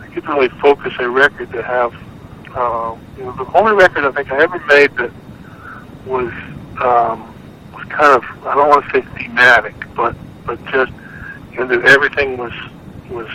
I 0.02 0.08
could 0.08 0.28
really 0.28 0.50
focus 0.50 0.94
a 1.00 1.10
record 1.10 1.52
to 1.54 1.64
have, 1.64 1.94
uh, 2.56 2.96
you 3.18 3.24
know, 3.24 3.32
the 3.34 3.58
only 3.58 3.74
record 3.74 4.04
I 4.06 4.12
think 4.12 4.32
I 4.32 4.42
ever 4.44 4.60
made 4.68 4.96
that 4.98 5.12
was 6.06 6.32
um, 6.82 7.34
was 7.74 7.86
kind 7.90 8.16
of, 8.16 8.24
I 8.46 8.56
don't 8.56 8.70
want 8.70 8.86
to 8.86 8.92
say 8.92 9.02
thematic, 9.18 9.76
but 9.96 10.16
but 10.46 10.64
just, 10.66 10.92
you 11.52 11.60
know, 11.60 11.68
that 11.68 11.86
everything 11.86 12.38
was 12.38 12.54
was 13.10 13.28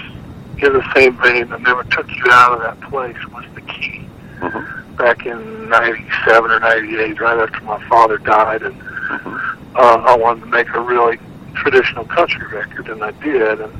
in 0.58 0.72
the 0.72 0.92
same 0.94 1.16
vein 1.20 1.48
that 1.50 1.60
never 1.62 1.82
took 1.84 2.08
you 2.10 2.24
out 2.30 2.52
of 2.52 2.60
that 2.60 2.80
place 2.90 3.16
was 3.32 3.44
the 3.54 3.60
key. 3.62 4.06
Mhm. 4.40 4.96
Back 4.96 5.26
in 5.26 5.68
'97 5.68 6.50
or 6.50 6.60
'98, 6.60 7.20
right 7.20 7.38
after 7.38 7.60
my 7.64 7.82
father 7.88 8.18
died, 8.18 8.62
and 8.62 8.74
Mhm. 8.80 9.40
uh, 9.76 10.02
I 10.06 10.16
wanted 10.16 10.40
to 10.40 10.46
make 10.46 10.72
a 10.74 10.80
really 10.80 11.18
traditional 11.54 12.04
country 12.04 12.46
record, 12.48 12.88
and 12.88 13.02
I 13.02 13.10
did. 13.12 13.60
And 13.60 13.72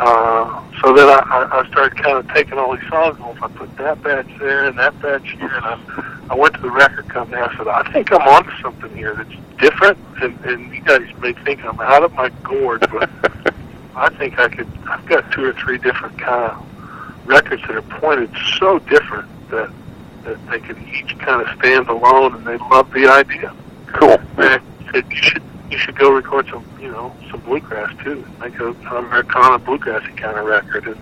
uh, 0.00 0.64
so 0.80 0.94
then 0.94 1.08
I, 1.08 1.48
I 1.52 1.68
started 1.68 2.02
kind 2.02 2.16
of 2.16 2.26
taking 2.32 2.54
all 2.58 2.74
these 2.74 2.88
songs. 2.88 3.18
If 3.20 3.42
I 3.42 3.48
put 3.48 3.76
that 3.76 4.02
batch 4.02 4.30
there 4.38 4.64
and 4.64 4.78
that 4.78 4.98
batch 5.02 5.30
here, 5.32 5.54
and 5.54 5.64
I, 5.64 6.26
I 6.30 6.34
went 6.34 6.54
to 6.54 6.60
the 6.60 6.70
record 6.70 7.06
company. 7.10 7.42
I 7.42 7.54
said, 7.54 7.68
I 7.68 7.92
think 7.92 8.10
I'm 8.10 8.26
onto 8.26 8.50
something 8.62 8.96
here 8.96 9.14
that's 9.14 9.34
different, 9.58 9.98
and, 10.22 10.42
and 10.46 10.72
you 10.72 10.80
guys 10.80 11.02
may 11.20 11.34
think 11.44 11.62
I'm 11.66 11.78
out 11.80 12.02
of 12.02 12.14
my 12.14 12.30
gourd, 12.42 12.80
but 12.90 13.10
I 13.94 14.08
think 14.16 14.38
I 14.38 14.48
could. 14.48 14.68
I've 14.88 15.04
got 15.04 15.30
two 15.32 15.44
or 15.44 15.52
three 15.52 15.76
different 15.76 16.18
kind 16.18 16.50
of 16.50 17.26
records 17.26 17.60
that 17.62 17.76
are 17.76 17.82
pointed 17.82 18.30
so 18.58 18.78
different 18.78 19.28
that 19.50 19.70
that 20.24 20.50
they 20.50 20.60
can 20.60 20.82
each 20.88 21.18
kind 21.18 21.46
of 21.46 21.58
stand 21.58 21.88
alone, 21.90 22.36
and 22.36 22.46
they 22.46 22.56
love 22.56 22.90
the 22.92 23.06
idea. 23.06 23.54
Cool. 23.88 24.18
And 24.38 24.62
I 24.62 24.92
said, 24.92 25.04
you 25.10 25.16
should 25.16 25.39
go 26.00 26.12
record 26.12 26.48
some 26.48 26.64
you 26.80 26.90
know 26.90 27.14
some 27.30 27.40
bluegrass 27.40 27.94
too, 28.02 28.26
make 28.40 28.58
a, 28.58 28.70
an 28.70 28.96
Americana 28.96 29.58
bluegrassy 29.58 30.16
kind 30.16 30.38
of 30.38 30.46
record. 30.46 30.86
And 30.86 30.96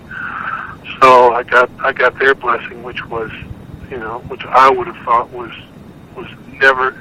so 1.01 1.33
I 1.33 1.43
got 1.43 1.69
I 1.79 1.93
got 1.93 2.19
their 2.19 2.35
blessing, 2.35 2.83
which 2.83 3.05
was 3.07 3.31
you 3.89 3.97
know 3.97 4.19
which 4.27 4.43
I 4.45 4.69
would 4.69 4.87
have 4.87 5.05
thought 5.05 5.29
was 5.31 5.51
was 6.15 6.27
never 6.53 6.91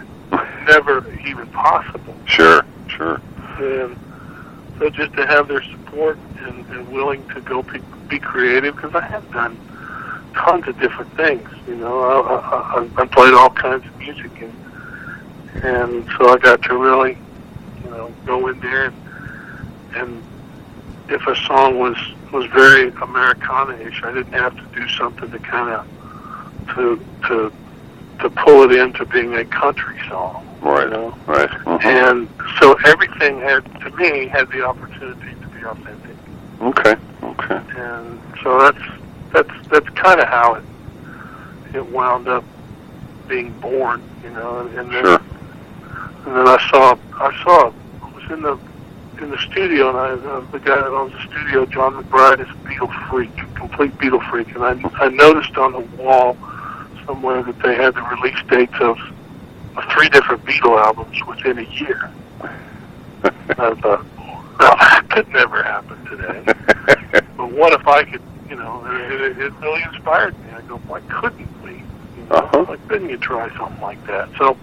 never 0.67 1.05
even 1.27 1.47
possible. 1.49 2.15
Sure. 2.25 2.65
Sure. 2.89 3.21
And 3.59 3.99
so 4.79 4.91
just 4.91 5.13
to 5.15 5.27
have 5.27 5.49
their 5.49 5.63
support 5.63 6.19
and, 6.41 6.65
and 6.67 6.89
willing 6.93 7.27
to 7.31 7.41
go 7.41 7.63
be, 7.63 7.81
be 8.09 8.19
creative, 8.19 8.77
because 8.77 8.95
I 8.95 9.01
have 9.01 9.29
done 9.33 9.59
tons 10.35 10.69
of 10.69 10.79
different 10.79 11.15
things. 11.17 11.49
You 11.67 11.77
know, 11.77 12.01
I, 12.01 12.81
I, 12.81 12.89
I 12.97 13.07
played 13.07 13.35
all 13.35 13.51
kinds 13.51 13.85
of 13.85 13.97
music, 13.99 14.31
and 14.41 14.55
and 15.65 16.09
so 16.17 16.29
I 16.29 16.39
got 16.39 16.63
to 16.63 16.77
really, 16.77 17.19
know, 17.99 18.13
go 18.25 18.49
in 18.49 18.59
there 18.61 18.87
and 18.87 18.97
and 19.97 20.23
if 21.09 21.27
a 21.27 21.37
song 21.47 21.79
was 21.79 21.97
was 22.33 22.47
very 22.47 22.89
Americana-ish, 23.03 24.03
I 24.05 24.13
didn't 24.13 24.33
have 24.35 24.55
to 24.55 24.79
do 24.79 24.87
something 24.89 25.31
to 25.31 25.39
kind 25.39 25.71
of 25.71 25.87
to 26.75 27.03
to 27.29 27.53
to 28.21 28.31
pull 28.31 28.63
it 28.71 28.79
into 28.79 29.05
being 29.07 29.35
a 29.35 29.45
country 29.45 29.99
song. 30.09 30.45
Right. 30.61 30.85
You 30.85 30.91
know? 30.91 31.19
Right. 31.27 31.49
Mhm. 31.51 31.85
And 31.85 32.29
so 32.61 32.75
everything 32.85 33.41
had, 33.41 33.65
to 33.83 33.91
me, 33.97 34.27
had 34.27 34.51
the 34.51 34.65
opportunity 34.67 35.35
to 35.41 35.47
be 35.49 35.65
authentic. 35.65 36.17
Okay. 36.61 36.97
Okay. 37.23 37.61
And 37.77 38.21
so 38.43 38.59
that's 38.61 38.85
that's 39.33 39.69
that's 39.69 39.89
kind 39.91 40.21
of 40.21 40.27
how 40.29 40.55
it 40.55 40.65
it 41.75 41.87
wound 41.91 42.29
up 42.29 42.45
being 43.29 43.53
born, 43.61 44.03
you 44.25 44.31
know. 44.31 44.61
And, 44.77 44.91
then 44.93 45.05
Sure. 45.05 45.21
and 46.27 46.37
then 46.37 46.49
I 46.49 46.69
saw 46.71 46.97
I 47.15 47.43
saw 47.45 47.73
in 48.31 48.43
the 48.43 48.59
in 49.21 49.31
the 49.31 49.39
studio, 49.39 49.89
and 49.89 49.99
I 49.99 50.29
uh, 50.29 50.41
the 50.53 50.61
guy 50.61 50.77
that 50.77 50.87
owns 50.87 51.13
the 51.13 51.23
studio, 51.23 51.67
John 51.67 52.03
McBride, 52.03 52.41
is 52.41 52.49
a 52.49 52.69
Beatle 52.69 53.11
freak, 53.11 53.35
complete 53.55 53.93
Beatle 53.99 54.29
freak, 54.31 54.55
and 54.55 54.65
I 54.65 54.81
I 55.05 55.09
noticed 55.09 55.57
on 55.57 55.73
the 55.73 55.81
wall 56.03 56.37
somewhere 57.09 57.43
that 57.43 57.59
they 57.61 57.75
had 57.75 57.95
the 57.95 58.03
release 58.03 58.39
dates 58.49 58.75
of, 58.81 58.99
of 59.77 59.85
three 59.93 60.09
different 60.11 60.45
Beatle 60.45 60.79
albums 60.79 61.17
within 61.27 61.59
a 61.59 61.63
year. 61.63 62.13
I 63.25 63.75
thought, 63.75 64.05
well, 64.17 64.45
that 64.59 65.07
could 65.11 65.29
never 65.31 65.63
happen 65.63 66.05
today. 66.05 66.43
But 67.37 67.53
what 67.53 67.73
if 67.73 67.87
I 67.89 68.05
could, 68.05 68.23
you 68.49 68.57
know, 68.57 68.85
it, 68.87 69.39
it, 69.39 69.53
really 69.55 69.83
inspired 69.83 70.39
me. 70.45 70.51
I 70.53 70.61
go, 70.63 70.77
why 70.87 71.01
couldn't 71.01 71.63
we? 71.63 71.73
You 71.73 72.25
know, 72.29 72.37
Uh-huh. 72.37 72.65
Why 72.65 72.77
couldn't 72.89 73.09
you 73.09 73.17
try 73.17 73.49
something 73.57 73.81
like 73.81 74.05
that? 74.07 74.29
So 74.37 74.57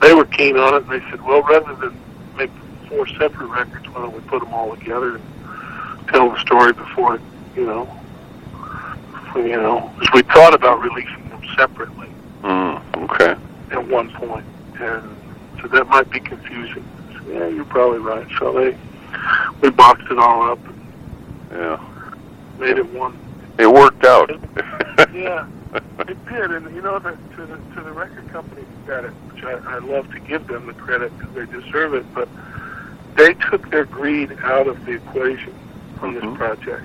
they 0.00 0.12
were 0.12 0.26
keen 0.26 0.56
on 0.58 0.74
it, 0.74 0.82
and 0.82 0.90
they 0.90 1.10
said, 1.10 1.22
well, 1.22 1.42
rather 1.42 1.74
than 1.76 1.98
four 2.92 3.06
separate 3.08 3.46
records, 3.46 3.88
why 3.88 4.02
don't 4.02 4.12
we 4.14 4.20
put 4.28 4.42
them 4.42 4.52
all 4.52 4.76
together 4.76 5.16
and 5.16 6.08
tell 6.08 6.30
the 6.30 6.38
story 6.40 6.72
before, 6.72 7.14
it, 7.16 7.20
you 7.56 7.64
know, 7.64 7.84
before, 9.12 9.46
you 9.46 9.56
know, 9.56 9.90
because 9.98 10.12
we 10.14 10.22
thought 10.34 10.54
about 10.54 10.80
releasing 10.82 11.28
them 11.30 11.42
separately 11.56 12.08
mm, 12.42 13.04
okay. 13.10 13.34
at 13.70 13.88
one 13.88 14.10
point, 14.12 14.44
and 14.78 15.16
so 15.60 15.68
that 15.68 15.86
might 15.88 16.10
be 16.10 16.20
confusing. 16.20 16.84
Said, 17.12 17.22
yeah, 17.28 17.48
you're 17.48 17.64
probably 17.64 17.98
right. 17.98 18.26
So 18.38 18.52
they 18.52 18.76
we 19.62 19.70
boxed 19.70 20.06
it 20.10 20.18
all 20.18 20.50
up 20.50 20.58
and 20.66 20.80
Yeah. 21.50 21.80
made 22.58 22.76
it 22.76 22.90
one. 22.92 23.16
It 23.58 23.70
worked 23.70 24.04
out. 24.04 24.30
Yeah, 25.14 25.46
it 26.00 26.26
did, 26.26 26.50
and 26.50 26.74
you 26.74 26.82
know, 26.82 26.98
the, 26.98 27.10
to 27.36 27.46
the 27.46 27.56
to 27.74 27.80
the 27.82 27.92
record 27.92 28.28
company 28.30 28.62
credit, 28.86 29.10
which 29.32 29.44
I, 29.44 29.52
I 29.52 29.78
love 29.78 30.10
to 30.12 30.20
give 30.20 30.46
them 30.46 30.66
the 30.66 30.74
credit 30.74 31.16
because 31.18 31.34
they 31.34 31.60
deserve 31.60 31.94
it, 31.94 32.04
but 32.14 32.28
they 33.16 33.34
took 33.34 33.70
their 33.70 33.84
greed 33.84 34.36
out 34.42 34.66
of 34.66 34.84
the 34.86 34.92
equation 34.92 35.54
on 36.00 36.14
this 36.14 36.24
Mhm. 36.24 36.36
project, 36.36 36.84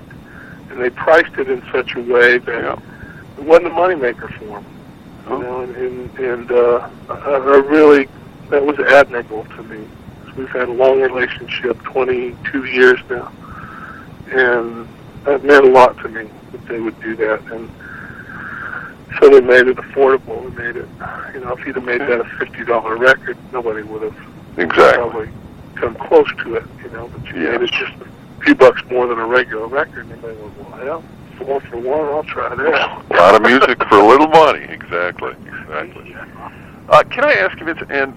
and 0.69 0.79
they 0.81 0.89
priced 0.89 1.37
it 1.37 1.49
in 1.49 1.61
such 1.71 1.95
a 1.95 2.01
way 2.01 2.37
that 2.37 2.63
Yeah. 2.63 2.75
it 3.37 3.43
wasn't 3.43 3.67
a 3.67 3.69
moneymaker 3.71 4.29
for 4.37 4.45
them. 4.45 4.65
You 5.29 5.33
Oh. 5.35 5.37
know, 5.41 5.59
and 5.61 5.75
and, 5.75 6.19
and 6.19 6.51
uh, 6.51 6.87
I, 7.09 7.13
I 7.13 7.57
really 7.57 8.07
that 8.49 8.65
was 8.65 8.79
admirable 8.79 9.45
to 9.57 9.63
me. 9.63 9.79
We've 10.37 10.49
had 10.49 10.69
a 10.69 10.71
long 10.71 11.01
relationship, 11.01 11.81
22 11.83 12.65
years 12.65 12.99
now, 13.09 13.31
and 14.31 14.87
that 15.25 15.43
meant 15.43 15.65
a 15.65 15.69
lot 15.69 15.97
to 16.03 16.07
me 16.09 16.29
that 16.51 16.65
they 16.67 16.79
would 16.79 16.99
do 17.01 17.15
that. 17.15 17.41
And 17.51 17.69
so 19.19 19.29
they 19.29 19.41
made 19.41 19.67
it 19.67 19.77
affordable. 19.77 20.43
They 20.55 20.63
made 20.63 20.75
it, 20.77 20.87
you 21.33 21.39
know, 21.41 21.53
if 21.53 21.65
you'd 21.65 21.75
have 21.75 21.83
made 21.83 22.01
that 22.01 22.21
a 22.21 22.23
$50 22.23 22.95
record, 22.99 23.35
nobody 23.51 23.81
would 23.81 24.03
have 24.03 24.15
Exactly. 24.57 24.93
probably 25.09 25.29
come 25.79 25.95
close 25.95 26.29
to 26.43 26.55
it. 26.55 26.63
You 26.83 26.89
know, 26.91 27.07
but 27.07 27.25
you 27.33 27.41
Yeah. 27.41 27.51
made 27.51 27.61
it 27.63 27.71
just 27.71 27.93
a 27.93 28.43
few 28.43 28.55
bucks 28.55 28.81
more 28.89 29.07
than 29.07 29.19
a 29.19 29.25
regular 29.25 29.67
record, 29.67 30.07
and 30.07 30.21
they 30.21 30.27
went, 30.33 30.71
well, 30.83 31.03
four 31.37 31.59
for 31.61 31.77
one, 31.77 32.05
I'll 32.13 32.23
try 32.23 32.53
that. 32.53 32.59
A 33.09 33.13
lot 33.13 33.35
of 33.35 33.41
music 33.41 33.77
for 33.87 33.95
a 33.99 34.05
little 34.05 34.27
money. 34.27 34.63
Exactly. 34.69 35.33
Exactly. 35.61 36.15
Uh, 36.89 37.03
can 37.03 37.25
I 37.25 37.33
ask 37.33 37.59
if 37.61 37.67
it's 37.67 37.81
and 37.91 38.13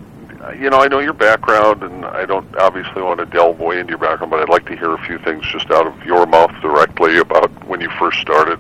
you 0.59 0.71
know 0.71 0.81
I 0.81 0.88
know 0.88 1.00
your 1.00 1.12
background 1.12 1.83
and 1.83 2.05
I 2.07 2.25
don't 2.25 2.47
obviously 2.57 3.02
want 3.02 3.19
to 3.21 3.26
delve 3.26 3.59
way 3.61 3.79
into 3.79 3.90
your 3.90 3.99
background, 3.99 4.31
but 4.31 4.40
I'd 4.40 4.49
like 4.49 4.64
to 4.67 4.76
hear 4.76 4.95
a 4.95 4.99
few 5.07 5.19
things 5.19 5.45
just 5.50 5.71
out 5.71 5.87
of 5.87 6.05
your 6.05 6.25
mouth 6.26 6.52
directly 6.62 7.19
about 7.19 7.50
when 7.67 7.81
you 7.81 7.90
first 7.99 8.21
started. 8.21 8.59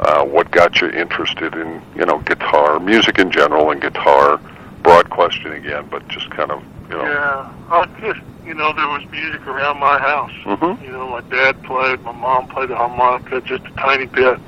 Uh, 0.00 0.24
what 0.24 0.48
got 0.52 0.80
you 0.80 0.88
interested 0.90 1.54
in 1.54 1.82
you 1.96 2.04
know 2.04 2.18
guitar, 2.20 2.78
music 2.78 3.18
in 3.18 3.30
general, 3.32 3.70
and 3.72 3.80
guitar? 3.80 4.38
Broad 4.82 5.10
question 5.10 5.52
again, 5.52 5.86
but 5.90 6.06
just 6.08 6.30
kind 6.30 6.50
of 6.50 6.62
you 6.90 6.96
know. 6.96 7.04
Yeah, 7.04 7.52
I 7.70 7.86
just 8.00 8.20
you 8.46 8.54
know 8.54 8.72
there 8.72 8.86
was 8.88 9.04
music 9.10 9.46
around 9.46 9.78
my 9.78 9.98
house. 9.98 10.32
Mhm. 10.44 10.82
You 10.82 10.92
know, 10.92 11.08
my 11.10 11.20
dad 11.22 11.62
played, 11.64 12.00
my 12.02 12.12
mom 12.12 12.48
played 12.48 12.68
the 12.70 12.76
harmonica 12.76 13.40
just 13.42 13.64
a 13.66 13.70
tiny 13.72 14.06
bit. 14.06 14.38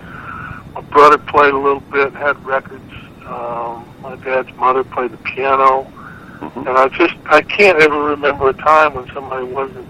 My 0.75 0.80
brother 0.82 1.18
played 1.18 1.52
a 1.52 1.58
little 1.58 1.80
bit, 1.80 2.12
had 2.14 2.42
records. 2.46 2.80
Um, 3.28 3.84
my 4.02 4.16
dad's 4.25 4.49
mother 4.56 4.82
played 4.84 5.10
the 5.12 5.16
piano, 5.18 5.87
Mhm. 6.40 6.66
and 6.68 6.78
I 6.78 6.88
just 6.88 7.14
I 7.30 7.42
can't 7.42 7.78
ever 7.80 8.00
remember 8.02 8.49
a 8.49 8.54
time 8.54 8.94
when 8.94 9.06
somebody 9.12 9.44
wasn't 9.44 9.87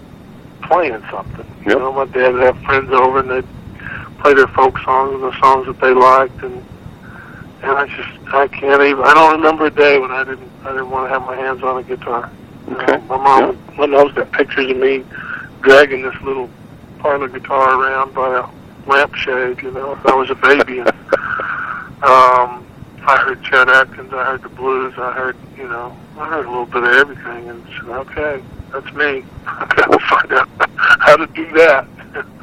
playing 0.63 1.01
something. 1.11 1.45
You 1.65 1.71
Yep. 1.73 1.79
know, 1.79 1.91
my 1.93 2.05
dad 2.05 2.33
would 2.33 2.43
have 2.43 2.57
friends 2.63 2.91
over 2.91 3.19
and 3.19 3.29
they'd 3.29 3.47
play 4.19 4.33
their 4.33 4.47
folk 4.47 4.77
songs 4.79 5.13
and 5.15 5.23
the 5.23 5.39
songs 5.39 5.65
that 5.67 5.79
they 5.79 5.93
liked, 5.93 6.41
and 6.43 6.63
and 7.61 7.71
I 7.71 7.87
just 7.87 8.33
I 8.33 8.47
can't 8.47 8.81
even 8.81 9.03
I 9.03 9.13
don't 9.13 9.33
remember 9.33 9.65
a 9.65 9.71
day 9.71 9.99
when 9.99 10.11
I 10.11 10.23
didn't 10.23 10.51
I 10.63 10.69
didn't 10.69 10.89
want 10.89 11.05
to 11.05 11.13
have 11.13 11.25
my 11.25 11.35
hands 11.35 11.63
on 11.63 11.77
a 11.77 11.83
guitar. 11.83 12.31
You 12.67 12.75
know, 12.77 13.01
my 13.07 13.17
mom, 13.17 13.57
my 13.77 13.85
mom's 13.85 14.13
got 14.13 14.31
pictures 14.31 14.69
of 14.69 14.77
me 14.77 15.03
dragging 15.61 16.01
this 16.03 16.15
little 16.21 16.49
parlor 16.99 17.27
guitar 17.27 17.81
around 17.81 18.13
by 18.13 18.39
a 18.39 18.89
lampshade. 18.89 19.61
You 19.61 19.71
know, 19.71 19.99
I 20.05 20.15
was 20.15 20.29
a 20.29 20.35
baby. 20.35 20.79
And, 20.79 20.87
um, 22.03 22.65
I 23.03 23.17
heard 23.25 23.43
Chet 23.43 23.67
Atkins. 23.67 24.13
I 24.13 24.25
heard 24.25 24.43
the 24.43 24.49
blues. 24.49 24.93
I 24.97 25.11
heard, 25.11 25.35
you 25.57 25.67
know, 25.67 25.95
I 26.17 26.29
heard 26.29 26.45
a 26.45 26.49
little 26.49 26.65
bit 26.65 26.83
of 26.83 26.89
everything. 26.89 27.49
And 27.49 27.65
said, 27.67 27.89
okay, 27.89 28.43
that's 28.71 28.93
me. 28.93 29.23
I 29.47 29.65
gotta 29.75 29.99
find 29.99 30.33
out 30.33 30.49
how 30.77 31.17
to 31.17 31.27
do 31.27 31.51
that. 31.53 31.87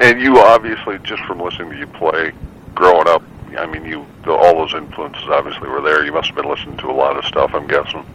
And 0.01 0.19
you 0.19 0.39
obviously, 0.39 0.99
just 0.99 1.23
from 1.23 1.39
listening 1.39 1.71
to 1.71 1.77
you 1.77 1.87
play, 1.87 2.31
growing 2.75 3.07
up, 3.07 3.23
I 3.57 3.65
mean, 3.65 3.85
you 3.85 4.05
the, 4.23 4.31
all 4.31 4.55
those 4.55 4.73
influences 4.73 5.23
obviously 5.29 5.67
were 5.69 5.81
there. 5.81 6.05
You 6.05 6.11
must 6.11 6.27
have 6.27 6.35
been 6.35 6.49
listening 6.49 6.77
to 6.77 6.87
a 6.89 6.93
lot 6.93 7.17
of 7.17 7.25
stuff. 7.25 7.51
I'm 7.53 7.67
guessing. 7.67 8.05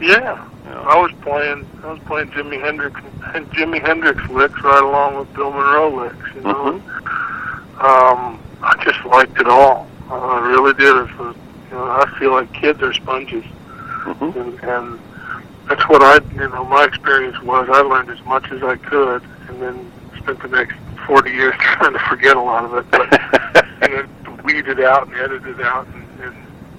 yeah. 0.00 0.46
Yeah. 0.66 0.80
I 0.80 0.98
was 1.00 1.12
playing. 1.22 1.64
I 1.84 1.92
was 1.92 2.00
playing 2.06 2.28
Jimi 2.30 2.60
Hendrix, 2.60 3.00
and 3.34 3.48
Jimi 3.52 3.80
Hendrix 3.80 4.20
licks 4.30 4.60
right 4.64 4.82
along 4.82 5.16
with 5.16 5.32
Bill 5.34 5.52
Monroe 5.52 5.90
licks. 6.02 6.34
You 6.34 6.40
know, 6.40 6.68
um, 7.78 8.40
I 8.62 8.82
just 8.82 9.04
liked 9.04 9.38
it 9.38 9.46
all. 9.46 9.86
Uh, 10.10 10.14
I 10.14 10.48
really 10.48 10.74
did. 10.74 10.88
It 10.96 11.18
was, 11.18 11.36
you 11.70 11.76
know, 11.76 11.84
I 11.84 12.12
feel 12.18 12.32
like 12.32 12.52
kids 12.52 12.82
are 12.82 12.92
sponges, 12.92 13.44
hmm 13.44 14.36
and, 14.36 14.58
and 14.64 15.00
that's 15.68 15.88
what 15.88 16.02
I, 16.02 16.18
you 16.34 16.48
know, 16.48 16.64
my 16.64 16.84
experience 16.84 17.40
was. 17.42 17.68
I 17.70 17.82
learned 17.82 18.10
as 18.10 18.24
much 18.24 18.50
as 18.50 18.62
I 18.64 18.74
could, 18.76 19.22
and 19.48 19.62
then 19.62 19.92
spent 20.18 20.42
the 20.42 20.48
next 20.48 20.74
40 21.06 21.30
years 21.30 21.54
trying 21.60 21.92
to 21.92 21.98
forget 22.00 22.36
a 22.36 22.40
lot 22.40 22.64
of 22.64 22.74
it, 22.74 22.90
but 22.90 23.12
and 23.82 23.92
then 23.92 24.08
weed 24.46 24.68
it 24.68 24.78
out 24.80 25.08
and 25.08 25.16
edit 25.16 25.44
it 25.44 25.60
out 25.60 25.86
and, 25.88 26.20
and 26.20 26.34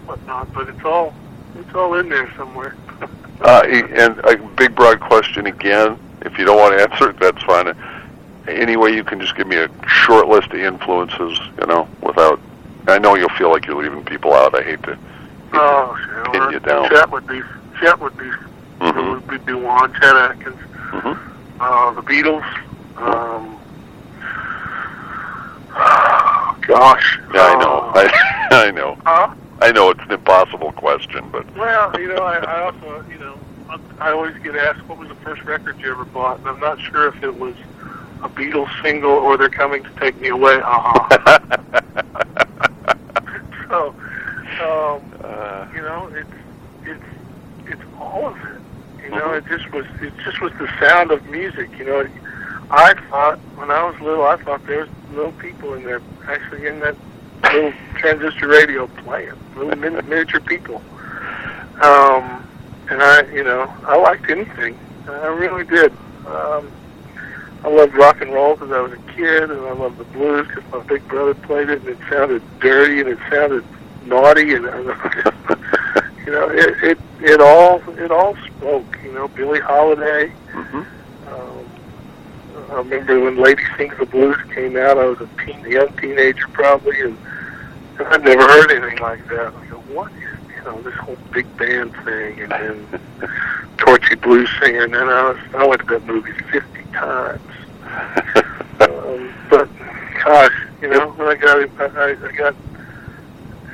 whatnot. 0.07 0.51
But 0.53 0.69
it's 0.69 0.83
all, 0.85 1.13
it's 1.59 1.75
all 1.75 1.93
in 1.99 2.09
there 2.09 2.31
somewhere. 2.35 2.75
Uh, 3.39 3.61
and 3.67 4.17
a 4.21 4.35
big 4.55 4.73
broad 4.73 4.99
question 4.99 5.45
again. 5.45 5.95
If 6.21 6.39
you 6.39 6.43
don't 6.45 6.57
want 6.57 6.75
to 6.75 6.81
answer 6.81 7.11
it, 7.11 7.19
that's 7.19 7.41
fine. 7.43 7.71
Any 8.47 8.75
way 8.77 8.95
you 8.95 9.03
can 9.03 9.19
just 9.21 9.35
give 9.37 9.45
me 9.45 9.57
a 9.57 9.69
short 9.87 10.27
list 10.27 10.47
of 10.47 10.55
influences, 10.59 11.39
you 11.61 11.67
know, 11.67 11.87
without. 12.01 12.39
I 12.87 12.97
know 12.97 13.13
you'll 13.13 13.29
feel 13.29 13.51
like 13.51 13.67
you're 13.67 13.79
leaving 13.79 14.03
people 14.05 14.33
out. 14.33 14.55
I 14.59 14.63
hate 14.63 14.81
to. 14.83 14.97
Oh, 15.53 15.95
sure. 16.03 16.25
Pin 16.31 16.49
you 16.51 16.59
down. 16.61 16.89
Chet 16.89 17.11
would 17.11 17.27
be, 17.27 17.43
Chet 17.79 17.99
would 17.99 18.17
be, 18.17 18.25
Mhm. 18.81 19.27
would 19.29 19.45
be, 19.45 19.53
one. 19.53 19.93
Chet 19.93 20.15
Atkins. 20.15 20.57
Mhm. 20.89 21.19
Uh, 21.59 21.91
the 21.91 22.01
Beatles. 22.01 22.43
Um, 22.97 23.55
gosh. 26.67 27.19
Yeah, 27.33 27.41
I 27.41 27.55
know. 27.59 27.79
Uh, 27.95 28.09
I, 28.51 28.67
I 28.67 28.71
know. 28.71 28.97
huh? 29.05 29.33
I 29.61 29.71
know 29.71 29.89
it's 29.89 30.01
an 30.01 30.11
impossible 30.11 30.71
question, 30.73 31.27
but 31.31 31.45
Well, 31.55 31.99
you 31.99 32.07
know, 32.09 32.17
I, 32.23 32.37
I 32.37 32.61
also, 32.65 33.03
you 33.09 33.17
know, 33.17 33.37
I- 33.99 34.11
always 34.11 34.37
get 34.43 34.55
asked, 34.55 34.85
what 34.87 34.97
was 34.99 35.09
the 35.09 35.15
first 35.15 35.41
record 35.43 35.79
you 35.79 35.91
ever 35.91 36.05
bought? 36.05 36.39
And 36.39 36.47
I'm 36.47 36.59
not 36.59 36.79
sure 36.79 37.07
if 37.07 37.23
it 37.23 37.39
was 37.39 37.55
a 38.23 38.29
Beatles 38.29 38.69
single 38.83 39.11
or 39.11 39.35
They're 39.37 39.49
Coming 39.49 39.83
to 39.83 39.89
Take 39.99 40.19
Me 40.21 40.29
Away. 40.29 40.59
Uh-huh. 40.63 41.39
so, 43.69 43.93
um, 45.01 45.01
uh, 45.23 45.67
you 45.73 45.81
know, 45.81 46.07
it's 46.13 46.29
it's 46.83 47.03
it's 47.67 47.81
all 47.99 48.27
of 48.27 48.37
it. 48.37 48.61
You 49.03 49.09
know, 49.11 49.33
it 49.33 49.45
just 49.47 49.69
was 49.71 49.85
it 50.01 50.13
just 50.23 50.41
was 50.41 50.51
the 50.53 50.67
sound 50.79 51.11
of 51.11 51.25
music. 51.27 51.69
You 51.77 51.85
know, 51.85 52.07
I 52.69 52.93
thought 53.09 53.39
when 53.55 53.71
I 53.71 53.89
was 53.89 53.99
little, 54.01 54.25
I 54.25 54.37
thought 54.37 54.65
there 54.67 54.81
was 54.81 54.89
little 55.13 55.31
people 55.33 55.73
in 55.73 55.83
there 55.83 56.01
actually 56.27 56.67
in 56.67 56.79
that 56.81 56.95
little 57.43 57.71
transistor 57.95 58.47
radio 58.47 58.87
playing, 58.87 59.31
little 59.55 59.75
min- 59.77 59.93
miniature 60.07 60.41
people. 60.41 60.81
Um, 61.81 62.45
and 62.89 63.01
I, 63.01 63.21
you 63.31 63.43
know, 63.43 63.73
I 63.85 63.95
liked 63.97 64.29
anything. 64.29 64.77
I 65.07 65.27
really 65.27 65.63
did. 65.65 65.91
Um, 66.25 66.69
I 67.63 67.69
loved 67.69 67.95
rock 67.95 68.21
and 68.21 68.33
roll 68.33 68.55
because 68.55 68.71
I 68.71 68.81
was 68.81 68.91
a 68.93 69.11
kid, 69.13 69.49
and 69.49 69.61
I 69.61 69.71
loved 69.73 69.97
the 69.97 70.03
blues 70.05 70.47
because 70.47 70.63
my 70.71 70.79
big 70.87 71.07
brother 71.07 71.33
played 71.33 71.69
it, 71.69 71.79
and 71.81 71.89
it 71.89 71.97
sounded 72.09 72.41
dirty 72.59 72.99
and 72.99 73.09
it 73.09 73.19
sounded 73.29 73.63
naughty, 74.05 74.53
and 74.53 74.63
you 76.25 76.31
know, 76.31 76.49
it 76.49 76.83
it 76.83 76.99
it 77.21 77.41
all 77.41 77.81
it 77.97 78.11
all 78.11 78.35
spoke. 78.57 78.97
You 79.03 79.13
know, 79.13 79.27
Billie 79.29 79.59
Holiday. 79.61 80.31
mhm. 80.51 80.85
I 82.69 82.73
remember 82.75 83.19
when 83.19 83.37
Lady 83.37 83.63
Sings 83.77 83.97
the 83.97 84.05
Blues 84.05 84.37
came 84.53 84.75
out. 84.77 84.97
I 84.97 85.05
was 85.05 85.19
a 85.21 85.29
teen, 85.45 85.65
a 85.65 85.69
young 85.69 85.95
teenager 85.97 86.47
probably, 86.49 86.99
and, 87.01 87.17
and 87.99 88.07
I'd 88.07 88.23
never 88.23 88.41
heard 88.43 88.71
anything 88.71 88.99
like 88.99 89.25
that. 89.29 89.53
I 89.53 89.65
go, 89.67 89.77
what 89.93 90.11
is 90.13 90.37
you 90.55 90.63
know 90.65 90.81
this 90.81 90.93
whole 90.95 91.17
big 91.31 91.45
band 91.57 91.93
thing, 92.03 92.41
and 92.41 92.51
then 92.51 92.99
Torchy 93.77 94.15
Blues 94.15 94.49
singer, 94.61 94.83
and 94.83 94.93
then 94.93 95.07
I 95.07 95.29
was 95.29 95.37
I 95.55 95.65
went 95.65 95.81
to 95.81 95.87
that 95.87 96.05
movie 96.05 96.33
fifty 96.51 96.83
times. 96.93 97.41
Um, 98.79 99.33
but 99.49 99.67
gosh, 100.23 100.51
you 100.83 100.87
know, 100.89 101.09
when 101.13 101.27
I 101.27 101.33
got 101.35 101.57
I, 101.97 102.11
I 102.11 102.31
got 102.33 102.53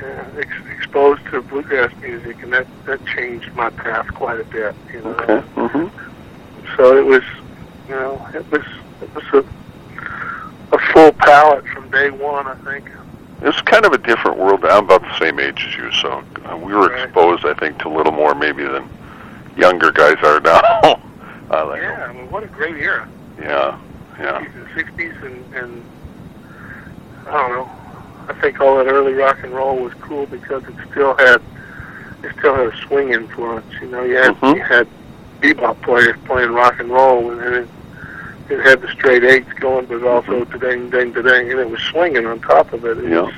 uh, 0.02 0.24
ex- 0.38 0.66
exposed 0.78 1.22
to 1.26 1.42
bluegrass 1.42 1.92
music, 2.00 2.42
and 2.42 2.52
that 2.54 2.66
that 2.86 3.04
changed 3.04 3.52
my 3.54 3.68
path 3.70 4.06
quite 4.14 4.40
a 4.40 4.44
bit. 4.44 4.74
You 4.92 5.02
know, 5.02 5.10
Okay. 5.10 5.46
Mhm. 5.56 5.90
so 6.76 6.96
it 6.96 7.04
was, 7.04 7.22
you 7.86 7.94
know, 7.94 8.26
it 8.32 8.50
was 8.50 8.62
it 9.04 9.14
was 9.14 9.24
a 9.44 10.74
a 10.74 10.78
full 10.92 11.12
palette 11.12 11.66
from 11.68 11.88
day 11.90 12.10
one. 12.10 12.46
I 12.46 12.54
think. 12.56 12.88
It's 13.42 13.60
kind 13.62 13.84
of 13.84 13.92
a 13.92 13.98
different 13.98 14.38
world. 14.38 14.64
I'm 14.64 14.84
about 14.84 15.02
the 15.02 15.18
same 15.18 15.38
age 15.38 15.64
as 15.68 15.76
you, 15.76 15.92
so 15.92 16.22
uh, 16.46 16.56
we 16.56 16.72
were 16.72 16.88
Right. 16.88 17.02
exposed, 17.04 17.44
I 17.44 17.52
think, 17.54 17.78
to 17.80 17.88
a 17.88 17.94
little 17.94 18.12
more 18.12 18.34
maybe 18.34 18.64
than 18.64 18.88
younger 19.56 19.90
guys 19.92 20.16
are 20.22 20.40
now. 20.40 20.60
uh, 21.50 21.66
like, 21.66 21.82
Yeah, 21.82 22.06
I 22.08 22.12
mean, 22.14 22.30
what 22.30 22.42
a 22.42 22.46
great 22.46 22.76
era. 22.76 23.06
yeah, 23.38 23.78
yeah. 24.18 24.44
The 24.74 24.82
'60s 24.82 25.22
and 25.24 25.54
and 25.54 25.84
I 27.26 27.32
don't 27.32 27.50
know. 27.50 27.70
I 28.28 28.32
think 28.40 28.60
all 28.60 28.78
that 28.78 28.86
early 28.86 29.12
rock 29.12 29.38
and 29.42 29.52
roll 29.52 29.76
was 29.76 29.92
cool 30.00 30.24
because 30.26 30.62
it 30.64 30.74
still 30.90 31.14
had 31.16 31.42
it 32.22 32.32
still 32.38 32.54
had 32.54 32.66
a 32.68 32.76
swing 32.86 33.12
influence. 33.12 33.66
You 33.82 33.88
know, 33.88 34.02
you 34.02 34.16
had 34.16 34.34
Mhm. 34.40 34.56
you 34.56 34.62
had 34.62 34.86
bebop 35.42 35.82
players 35.82 36.16
playing 36.24 36.52
rock 36.52 36.80
and 36.80 36.88
roll, 36.90 37.30
and 37.30 37.40
then 37.40 37.68
it 38.50 38.60
had 38.60 38.80
the 38.82 38.88
straight 38.88 39.24
eights 39.24 39.52
going, 39.54 39.86
but 39.86 40.02
also 40.04 40.44
ding 40.44 40.90
ding 40.90 41.12
ding, 41.12 41.50
and 41.50 41.60
it 41.60 41.70
was 41.70 41.80
swinging 41.80 42.26
on 42.26 42.40
top 42.40 42.72
of 42.72 42.84
it. 42.84 42.98
It 42.98 43.10
Yeah. 43.10 43.22
was 43.22 43.34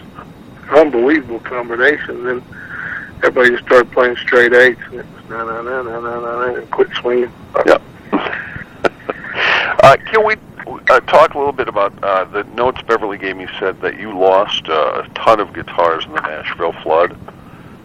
an 0.71 0.77
unbelievable 0.79 1.41
combination. 1.41 2.25
Then 2.25 2.43
everybody 3.23 3.51
just 3.51 3.65
started 3.65 3.91
playing 3.93 4.17
straight 4.17 4.53
eights, 4.53 4.81
and 4.91 5.01
it 5.01 5.07
was 5.15 5.31
na 5.31 5.45
na 5.45 5.63
na 5.63 5.83
na 5.83 6.01
na 6.01 6.21
na, 6.21 6.43
and 6.55 6.71
quit 6.71 6.89
swinging. 7.01 7.31
Yeah. 7.67 7.79
uh, 9.83 9.97
can 10.11 10.25
we 10.25 10.35
uh, 10.91 11.01
talk 11.01 11.35
a 11.35 11.39
little 11.39 11.53
bit 11.53 11.69
about 11.69 11.93
uh, 12.03 12.25
the 12.25 12.45
notes 12.55 12.81
Beverly 12.83 13.19
gave 13.19 13.37
me? 13.37 13.47
Said 13.59 13.81
that 13.83 13.99
you 13.99 14.17
lost 14.17 14.69
uh, 14.69 15.03
a 15.05 15.09
ton 15.15 15.41
of 15.41 15.53
guitars 15.53 16.05
in 16.05 16.13
the 16.13 16.21
Nashville 16.21 16.73
flood. 16.83 17.17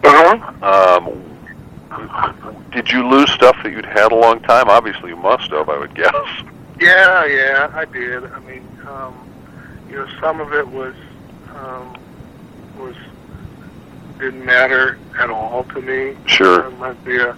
Uh 0.04 0.38
huh. 0.38 1.04
Um, 1.06 1.22
did 2.72 2.90
you 2.90 3.06
lose 3.06 3.30
stuff 3.30 3.56
that 3.62 3.70
you'd 3.70 3.84
had 3.86 4.10
a 4.12 4.14
long 4.16 4.40
time? 4.40 4.68
Obviously, 4.68 5.10
you 5.10 5.16
must 5.16 5.50
have. 5.50 5.68
I 5.68 5.78
would 5.78 5.94
guess. 5.94 6.14
Yeah, 6.82 7.24
yeah, 7.26 7.70
I 7.72 7.84
did. 7.84 8.24
I 8.24 8.40
mean, 8.40 8.66
um, 8.88 9.14
you 9.88 9.94
know, 9.94 10.08
some 10.20 10.40
of 10.40 10.52
it 10.52 10.66
was 10.66 10.96
um, 11.54 11.96
was 12.76 12.96
didn't 14.18 14.44
matter 14.44 14.98
at 15.16 15.30
all 15.30 15.62
to 15.74 15.80
me. 15.80 16.16
Sure. 16.26 16.62
There 16.62 16.70
might 16.78 17.04
be 17.04 17.18
a 17.18 17.36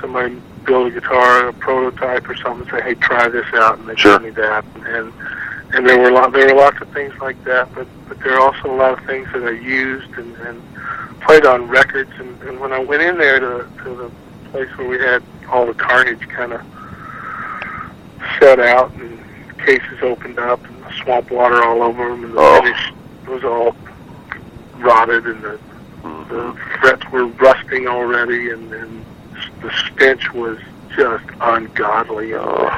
somebody 0.00 0.40
build 0.64 0.86
a 0.86 0.90
guitar, 0.92 1.48
a 1.48 1.52
prototype 1.52 2.26
or 2.26 2.36
something, 2.36 2.70
say, 2.70 2.80
"Hey, 2.80 2.94
try 2.94 3.28
this 3.28 3.44
out," 3.52 3.78
and 3.78 3.86
they 3.86 3.96
Sure. 3.96 4.18
give 4.18 4.22
me 4.22 4.30
that, 4.30 4.64
and 4.86 5.12
and 5.74 5.86
there 5.86 5.98
were 5.98 6.08
a 6.08 6.12
lot, 6.14 6.32
there 6.32 6.46
were 6.46 6.60
lots 6.60 6.80
of 6.80 6.88
things 6.88 7.12
like 7.20 7.42
that. 7.44 7.68
But 7.74 7.86
but 8.08 8.18
there 8.20 8.32
are 8.34 8.40
also 8.40 8.70
a 8.72 8.76
lot 8.76 8.98
of 8.98 9.04
things 9.04 9.28
that 9.34 9.44
I 9.44 9.50
used 9.50 10.10
and, 10.16 10.34
and 10.36 10.62
played 11.20 11.44
on 11.44 11.68
records. 11.68 12.12
And, 12.18 12.40
and 12.44 12.58
when 12.60 12.72
I 12.72 12.78
went 12.78 13.02
in 13.02 13.18
there 13.18 13.40
to 13.40 13.68
to 13.84 13.94
the 13.94 14.10
place 14.50 14.70
where 14.78 14.88
we 14.88 14.98
had 14.98 15.22
all 15.50 15.66
the 15.66 15.74
carnage 15.74 16.26
kind 16.30 16.54
of 16.54 16.62
set 18.38 18.58
out 18.60 18.92
and 18.94 19.18
cases 19.58 19.98
opened 20.02 20.38
up 20.38 20.64
and 20.66 20.82
the 20.84 20.92
swamp 21.02 21.30
water 21.30 21.62
all 21.62 21.82
over 21.82 22.08
them 22.08 22.24
and 22.24 22.34
the 22.34 22.38
Oh. 22.40 22.60
finish 22.62 22.92
was 23.28 23.44
all 23.44 23.76
rotted 24.78 25.26
and 25.26 25.42
the, 25.42 25.58
the 26.02 26.08
Mhm. 26.08 26.56
frets 26.80 27.10
were 27.12 27.26
rusting 27.26 27.86
already 27.86 28.50
and, 28.50 28.72
and 28.72 29.04
the 29.62 29.70
stench 29.86 30.32
was 30.32 30.58
just 30.96 31.24
ungodly. 31.40 32.32
Oh. 32.34 32.68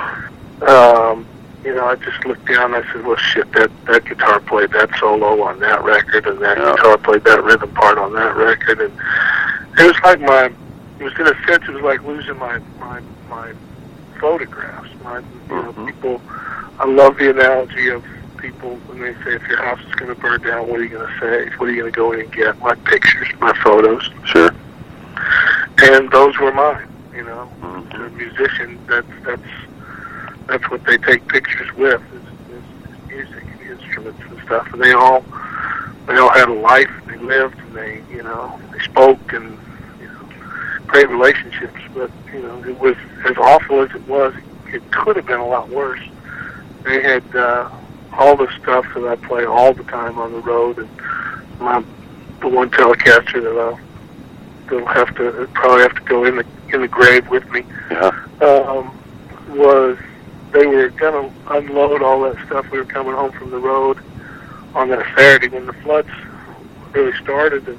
Um, 0.63 1.25
you 1.65 1.73
know, 1.75 1.87
I 1.87 1.95
just 1.97 2.25
looked 2.27 2.47
down 2.47 2.75
and 2.75 2.85
I 2.85 2.93
said, 2.93 3.07
well, 3.07 3.17
shit, 3.17 3.51
that, 3.53 3.71
that 3.87 4.05
guitar 4.05 4.41
played 4.41 4.71
that 4.73 4.91
solo 4.99 5.41
on 5.43 5.61
that 5.61 5.83
record 5.85 6.27
and 6.27 6.39
that 6.41 6.59
Yeah. 6.59 6.73
guitar 6.75 6.99
played 6.99 7.23
that 7.25 7.43
rhythm 7.45 7.71
part 7.71 7.99
on 7.99 8.13
that 8.15 8.35
record. 8.37 8.81
And 8.81 8.93
it 9.79 9.87
was 9.87 9.97
like 10.03 10.21
my, 10.21 10.47
it 10.99 11.05
was 11.05 11.13
in 11.19 11.27
a 11.29 11.47
sense, 11.47 11.63
it 11.69 11.71
was 11.73 11.83
like 11.83 12.03
losing 12.03 12.37
my, 12.39 12.59
my, 12.81 13.01
my 13.31 13.53
photographs. 14.23 14.89
My, 15.03 15.19
you 15.19 15.25
know, 15.51 15.73
Mhm. 15.73 15.87
people, 15.87 16.23
I 16.79 16.87
love 16.87 17.19
the 17.19 17.29
analogy 17.31 17.89
of 17.89 18.05
people 18.39 18.77
when 18.87 19.01
they 19.01 19.15
say, 19.25 19.35
if 19.35 19.47
your 19.49 19.59
house 19.63 19.81
is 19.89 19.95
going 19.97 20.15
to 20.15 20.21
burn 20.21 20.41
down, 20.43 20.69
what 20.69 20.79
are 20.79 20.83
you 20.85 20.89
going 20.89 21.07
to 21.13 21.19
say? 21.21 21.51
What 21.57 21.69
are 21.69 21.73
you 21.73 21.81
going 21.83 21.93
to 21.93 21.97
go 21.97 22.13
in 22.13 22.21
and 22.21 22.33
get? 22.33 22.59
My 22.61 22.75
pictures, 22.93 23.29
my 23.41 23.53
photos. 23.65 24.09
Sure. 24.25 24.51
And 25.83 26.11
those 26.11 26.39
were 26.39 26.53
mine, 26.53 26.87
you 27.15 27.25
know 27.25 27.49
Mhm. 27.63 27.91
the 27.91 28.11
musician, 28.11 28.79
that's 28.87 29.07
that's 29.25 29.51
that's 30.47 30.71
what 30.71 30.85
they 30.85 30.97
take 30.99 31.27
pictures 31.29 31.73
with 31.77 32.01
is, 32.15 32.23
is, 32.57 32.63
is 32.63 33.29
music, 33.31 33.45
and 33.61 33.71
instruments 33.81 34.21
and 34.31 34.41
stuff. 34.45 34.73
And 34.73 34.81
they 34.83 34.93
all 34.93 35.25
they 36.07 36.17
all 36.17 36.29
had 36.31 36.49
a 36.49 36.53
life. 36.53 36.91
They 37.09 37.17
lived, 37.19 37.59
and 37.59 37.75
they 37.75 38.03
you 38.13 38.23
know 38.23 38.61
they 38.73 38.79
spoke, 38.81 39.33
and 39.33 39.59
great 40.93 41.09
relationships. 41.09 41.81
But 41.95 42.11
you 42.33 42.43
know 42.43 42.63
it 42.65 42.79
was 42.79 42.97
as 43.25 43.37
awful 43.39 43.81
as 43.81 43.91
it 43.95 44.07
was. 44.07 44.35
It 44.69 44.83
could 44.93 45.17
have 45.17 45.27
been 45.27 45.41
a 45.41 45.47
lot 45.47 45.69
worse. 45.69 46.01
They 46.85 47.03
had 47.03 47.25
uh, 47.35 47.71
all 48.13 48.37
the 48.37 48.49
stuff 48.63 48.87
that 48.95 49.07
I 49.07 49.17
play 49.17 49.45
all 49.45 49.73
the 49.75 49.85
time 49.85 50.19
on 50.19 50.33
the 50.33 50.41
road, 50.41 50.79
and 50.79 50.89
my 51.61 51.83
the 52.41 52.49
one 52.49 52.71
Telecaster 52.71 53.43
that 53.43 53.59
I'll 53.59 53.81
they'll 54.69 54.87
have 54.87 55.15
to 55.17 55.49
probably 55.55 55.83
have 55.83 55.95
to 55.97 56.03
go 56.03 56.25
in 56.25 56.37
the 56.37 56.47
in 56.73 56.81
the 56.83 56.89
grave 56.89 57.29
with 57.29 57.49
me 57.51 57.65
Yeah. 57.91 58.09
um, 58.41 58.99
was 59.49 59.99
they 60.53 60.67
were 60.67 60.89
gonna 60.91 61.31
unload 61.51 62.03
all 62.03 62.23
that 62.23 62.37
stuff. 62.47 62.71
We 62.71 62.79
were 62.79 62.85
coming 62.85 63.15
home 63.15 63.33
from 63.33 63.51
the 63.51 63.59
road 63.59 63.99
on 64.75 64.89
that 64.91 65.05
Saturday 65.17 65.49
when 65.49 65.67
the 65.67 65.73
floods 65.75 66.09
really 66.93 67.13
started, 67.23 67.67
and 67.69 67.79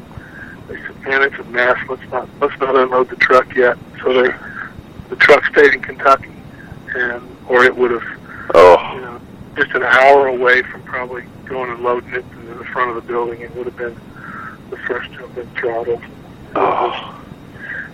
they 0.67 0.75
said, 0.77 1.01
"Man, 1.03 1.21
it's 1.23 1.37
a 1.37 1.43
mess. 1.45 1.77
Let's 1.89 2.09
not 2.11 2.27
let's 2.39 2.59
not 2.59 2.75
unload 2.75 3.09
the 3.09 3.15
truck 3.17 3.55
yet." 3.55 3.77
So 4.01 4.13
they 4.13 4.33
the 5.09 5.15
truck 5.17 5.45
stayed 5.45 5.73
in 5.73 5.81
Kentucky, 5.81 6.31
and 6.95 7.21
or 7.47 7.63
it 7.63 7.75
would 7.75 7.91
have 7.91 8.03
Oh, 8.53 8.93
you 8.93 9.01
know, 9.01 9.21
just 9.55 9.71
an 9.71 9.83
hour 9.83 10.27
away 10.27 10.61
from 10.63 10.81
probably 10.83 11.23
going 11.45 11.71
and 11.71 11.81
loading 11.81 12.13
it 12.13 12.25
in 12.33 12.57
the 12.57 12.65
front 12.65 12.89
of 12.89 12.95
the 12.95 13.01
building. 13.01 13.41
It 13.41 13.55
would 13.55 13.65
have 13.65 13.77
been 13.77 13.95
the 14.69 14.77
first 14.77 15.11
to 15.13 15.19
have 15.19 15.35
been 15.35 15.49
throttled. 15.51 16.01
oh, 16.55 17.21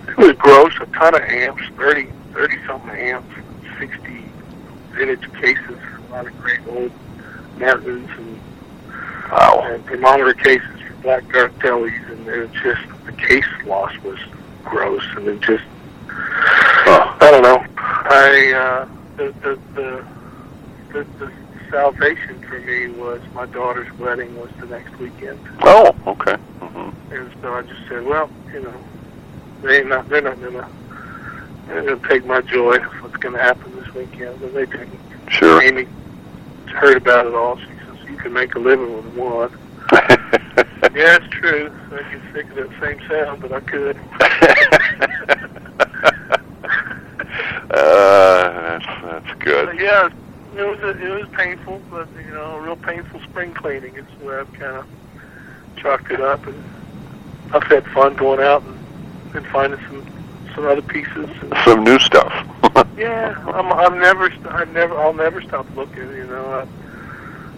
It 0.08 0.18
was 0.18 0.32
gross, 0.34 0.74
a 0.82 0.86
ton 0.88 1.16
of 1.16 1.22
amps, 1.22 1.64
30, 1.78 2.08
30 2.34 2.66
something 2.66 2.90
amps, 2.90 3.34
60 3.80 4.26
vintage 4.94 5.32
cases, 5.34 5.78
a 6.10 6.12
lot 6.12 6.26
of 6.28 6.38
great 6.42 6.60
old 6.68 6.92
Martins 7.58 8.10
and, 8.18 8.40
wow. 9.32 9.62
and 9.66 9.86
thermometer 9.86 10.34
cases 10.34 10.79
blackguard 11.02 11.54
tellies, 11.60 12.12
and 12.12 12.28
it 12.28 12.38
was 12.40 12.62
just, 12.62 12.82
the 13.06 13.12
case 13.14 13.46
loss 13.66 13.92
was 14.04 14.20
gross, 14.64 15.04
and 15.16 15.28
it 15.28 15.42
just, 15.42 15.64
Oh, 16.12 17.18
I 17.22 17.32
don't 17.32 17.44
know. 17.44 17.64
I 17.78 18.54
uh, 18.54 18.88
the, 19.18 19.34
the 19.42 19.60
the 19.76 20.06
the 20.92 21.04
the 21.20 21.32
salvation 21.70 22.40
for 22.42 22.60
me 22.60 22.88
was 22.88 23.22
my 23.34 23.46
daughter's 23.46 23.92
wedding 24.00 24.36
was 24.40 24.50
the 24.60 24.66
next 24.66 24.98
weekend, 24.98 25.40
oh, 25.62 25.96
okay. 26.08 26.36
hmm 26.36 26.90
and 27.14 27.32
so 27.42 27.54
I 27.54 27.62
just 27.62 27.88
said, 27.88 28.06
well, 28.06 28.30
you 28.52 28.62
know, 28.62 28.74
they 29.62 29.84
not 29.84 30.10
they're 30.10 30.22
not 30.22 30.42
gonna 30.42 30.68
they're 31.68 31.84
gonna 31.84 32.10
take 32.10 32.26
my 32.26 32.42
joy 32.42 32.78
of 32.78 32.92
what's 33.04 33.18
gonna 33.18 33.38
happen 33.38 33.76
this 33.76 33.94
weekend, 33.94 34.42
and 34.42 34.54
they 34.56 34.66
didn't. 34.66 35.00
Sure. 35.30 35.62
Amy 35.62 35.86
heard 36.74 36.98
about 36.98 37.28
it 37.28 37.36
all. 37.36 37.58
She 37.58 37.66
says 37.66 38.10
you 38.10 38.18
can 38.18 38.34
make 38.34 38.56
a 38.56 38.60
living 38.60 38.96
with 38.96 39.14
one. 39.16 39.56
Yeah, 41.00 41.16
it's 41.16 41.28
true. 41.30 41.72
I 41.94 42.12
get 42.12 42.22
sick 42.34 42.50
of 42.50 42.56
that 42.58 42.70
same 42.82 43.00
sound, 43.08 43.42
but 43.42 43.54
I 43.54 43.62
could. 43.62 43.96
uh, 47.70 48.80
that's 48.80 48.86
that's 49.04 49.40
good. 49.40 49.68
But 49.68 49.80
yeah, 49.80 50.10
it 50.58 50.68
was 50.68 50.80
a, 50.82 50.90
it 50.90 51.22
was 51.22 51.30
painful, 51.38 51.82
but 51.90 52.10
you 52.18 52.32
know, 52.32 52.58
a 52.58 52.62
real 52.62 52.76
painful 52.76 53.22
spring 53.22 53.54
cleaning. 53.54 53.96
It's 53.96 54.12
way 54.22 54.40
I've 54.40 54.52
kind 54.52 54.76
of 54.76 54.88
chalked 55.78 56.12
it 56.12 56.20
up, 56.20 56.46
and 56.46 56.62
I've 57.54 57.64
had 57.64 57.86
fun 57.94 58.18
going 58.18 58.42
out 58.42 58.62
and, 58.64 58.78
and 59.38 59.48
finding 59.48 59.80
some 59.88 60.06
some 60.54 60.66
other 60.66 60.82
pieces. 60.82 61.30
And, 61.42 61.54
Some 61.64 61.86
new 61.86 62.00
stuff. 62.00 62.34
yeah, 62.98 63.42
I'm 63.54 63.72
I'm 63.72 64.00
never 64.00 64.30
I 64.50 64.66
never 64.66 64.98
I'll 64.98 65.14
never 65.14 65.42
stop 65.44 65.66
looking. 65.78 66.10
You 66.10 66.28
know, 66.28 66.46
I 66.46 66.68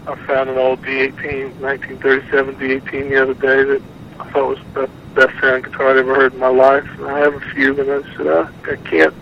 I 0.08 0.16
found 0.26 0.50
an 0.50 0.58
old 0.58 0.82
D18 0.82 1.60
1937 1.60 2.56
D18 2.56 3.10
the 3.10 3.22
other 3.22 3.34
day 3.36 3.64
that 3.64 3.82
I 4.20 4.32
thought 4.32 4.50
was 4.50 4.60
the 4.74 4.90
best 5.14 5.40
sound 5.40 5.66
guitar 5.66 5.92
I'd 5.92 5.98
ever 5.98 6.16
heard 6.16 6.34
in 6.34 6.40
my 6.40 6.48
life. 6.48 6.88
And 6.98 7.06
I 7.06 7.20
have 7.20 7.34
a 7.36 7.40
few, 7.52 7.74
but 7.74 7.88
I 7.88 8.02
said 8.18 8.28
oh, 8.28 8.50
I 8.70 8.76
can't 8.88 9.14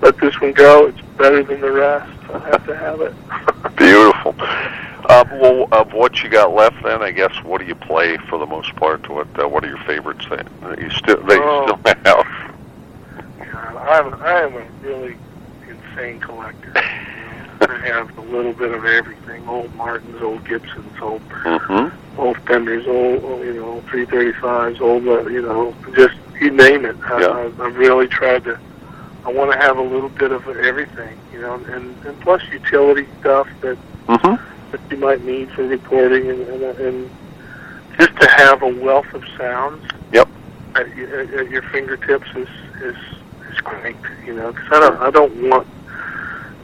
let 0.00 0.18
this 0.18 0.40
one 0.40 0.52
go. 0.52 0.86
It's 0.86 1.00
better 1.18 1.42
than 1.42 1.60
the 1.60 1.70
rest. 1.72 2.10
I 2.32 2.38
have 2.50 2.66
to 2.66 2.76
have 2.76 3.00
it. 3.00 3.14
Beautiful. 3.76 4.34
Uh, 5.08 5.24
well, 5.40 5.68
of 5.72 5.92
what 5.92 6.22
you 6.22 6.28
got 6.28 6.52
left, 6.52 6.82
then 6.82 7.02
I 7.02 7.10
guess 7.12 7.32
what 7.44 7.60
do 7.60 7.66
you 7.66 7.74
play 7.76 8.16
for 8.28 8.38
the 8.38 8.46
most 8.46 8.74
part? 8.76 9.08
What 9.08 9.28
uh, 9.38 9.46
What 9.48 9.64
are 9.64 9.68
your 9.68 9.82
favorites 9.84 10.26
that 10.30 10.46
that 10.62 10.80
you 10.80 10.90
still 10.90 11.22
that 11.24 11.36
you 11.36 11.42
Oh. 11.44 11.78
still 11.80 11.94
have? 12.04 12.26
God, 13.52 13.76
I'm 13.76 14.14
I 14.22 14.32
am 14.42 14.54
a 14.56 14.66
really 14.82 15.16
insane 15.68 16.20
collector. 16.20 16.72
I 17.60 17.76
have 17.86 18.16
a 18.18 18.22
little 18.22 18.52
bit 18.52 18.72
of 18.72 18.84
everything: 18.84 19.46
old 19.48 19.74
Martins, 19.74 20.20
old 20.22 20.44
Gibsons, 20.46 20.92
old 21.00 21.22
Mm-hmm. 21.44 22.20
old 22.20 22.36
Fenders, 22.46 22.86
old 22.86 23.22
you 23.44 23.54
know 23.54 23.82
335s, 23.88 24.80
old 24.80 25.06
uh, 25.06 25.26
you 25.28 25.42
know 25.42 25.74
just 25.94 26.16
you 26.40 26.50
name 26.50 26.84
it. 26.84 26.96
I, 27.04 27.20
Yeah. 27.20 27.26
I, 27.28 27.64
I've 27.66 27.76
really 27.76 28.08
tried 28.08 28.44
to. 28.44 28.58
I 29.24 29.32
want 29.32 29.50
to 29.52 29.58
have 29.58 29.76
a 29.76 29.82
little 29.82 30.08
bit 30.10 30.30
of 30.32 30.46
everything, 30.48 31.18
you 31.32 31.40
know, 31.40 31.54
and 31.54 31.94
and 32.06 32.20
plus 32.20 32.42
utility 32.52 33.06
stuff 33.20 33.48
that 33.62 33.78
Mm-hmm. 34.06 34.70
that 34.72 34.80
you 34.90 34.96
might 34.98 35.24
need 35.24 35.50
for 35.50 35.64
recording, 35.66 36.30
and 36.30 36.40
and, 36.48 36.62
and 36.78 37.10
just 37.98 38.14
to 38.20 38.28
have 38.28 38.62
a 38.62 38.68
wealth 38.68 39.12
of 39.14 39.24
sounds. 39.38 39.82
Yep. 40.12 40.28
At, 40.76 40.86
at, 40.86 41.30
at 41.34 41.50
your 41.50 41.62
fingertips 41.62 42.28
is 42.36 42.48
is 42.82 42.96
is 43.50 43.58
great, 43.62 43.96
you 44.24 44.34
know, 44.34 44.52
because 44.52 44.68
I 44.70 44.80
don't 44.80 45.00
I 45.00 45.10
don't 45.10 45.50
want 45.50 45.66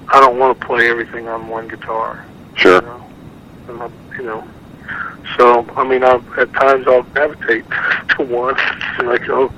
I 0.08 0.20
don't 0.20 0.38
want 0.38 0.58
to 0.60 0.66
play 0.66 0.88
everything 0.88 1.28
on 1.28 1.48
one 1.48 1.68
guitar. 1.68 2.24
Sure. 2.54 2.80
You 2.80 2.86
know, 2.86 3.06
and 3.68 3.82
I'm, 3.82 3.92
you 4.16 4.24
know. 4.24 4.44
So 5.36 5.66
I 5.76 5.84
mean, 5.84 6.02
I'll, 6.04 6.22
at 6.38 6.52
times 6.52 6.86
I'll 6.86 7.02
gravitate 7.04 7.64
to 8.16 8.22
one, 8.24 8.54
and 8.98 9.08
I 9.08 9.18
go, 9.18 9.50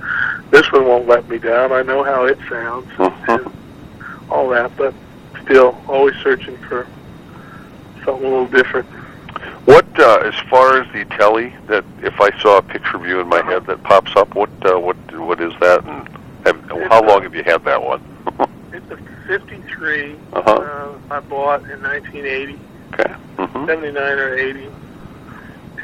this 0.50 0.70
one 0.72 0.86
won't 0.86 1.08
let 1.08 1.28
me 1.28 1.38
down. 1.38 1.72
I 1.72 1.82
know 1.82 2.04
how 2.04 2.24
it 2.26 2.38
sounds, 2.48 2.86
Mhm. 2.98 3.28
and 3.28 3.52
all 4.30 4.48
that, 4.50 4.76
but 4.76 4.94
still 5.44 5.76
always 5.88 6.14
searching 6.22 6.56
for 6.68 6.86
something 8.04 8.24
a 8.24 8.28
little 8.28 8.46
different. 8.46 8.86
What, 9.66 9.86
uh, 9.98 10.18
as 10.24 10.34
far 10.50 10.80
as 10.80 10.92
the 10.92 11.04
telly, 11.16 11.52
that 11.66 11.84
if 12.02 12.20
I 12.20 12.30
saw 12.40 12.58
a 12.58 12.62
picture 12.62 12.96
of 12.96 13.06
you 13.06 13.20
in 13.20 13.28
my 13.28 13.42
head 13.42 13.66
that 13.66 13.82
pops 13.82 14.14
up, 14.16 14.34
what 14.34 14.50
uh, 14.64 14.78
what 14.78 14.96
what 15.18 15.40
is 15.40 15.52
that, 15.60 15.84
and 15.84 16.08
have, 16.46 16.88
how 16.90 17.02
long 17.02 17.22
have 17.22 17.34
you 17.34 17.42
had 17.42 17.64
that 17.64 17.82
one? 17.82 18.00
It's 19.28 19.42
a 19.42 19.46
53 19.46 20.16
Uh-huh. 20.32 20.50
uh, 20.52 21.14
I 21.14 21.20
bought 21.20 21.62
in 21.70 21.82
1980, 21.82 22.58
okay. 22.94 23.14
Mm-hmm. 23.38 23.66
79 23.66 24.18
or 24.18 24.34
80, 24.34 24.68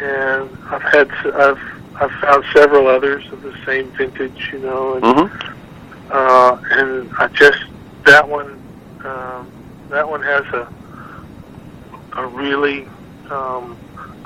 and 0.00 0.50
I've 0.70 0.82
had 0.82 1.10
I've 1.34 1.60
I've 2.00 2.12
found 2.12 2.44
several 2.54 2.86
others 2.86 3.26
of 3.32 3.42
the 3.42 3.54
same 3.66 3.90
vintage, 3.92 4.50
you 4.52 4.58
know, 4.60 4.94
and 4.94 5.04
Mm-hmm. 5.04 6.12
uh, 6.12 6.58
and 6.70 7.10
I 7.18 7.28
just 7.28 7.58
that 8.06 8.28
one 8.28 8.60
um, 9.04 9.50
that 9.90 10.08
one 10.08 10.22
has 10.22 10.44
a 10.46 10.68
a 12.16 12.26
really 12.26 12.86
um, 13.30 13.76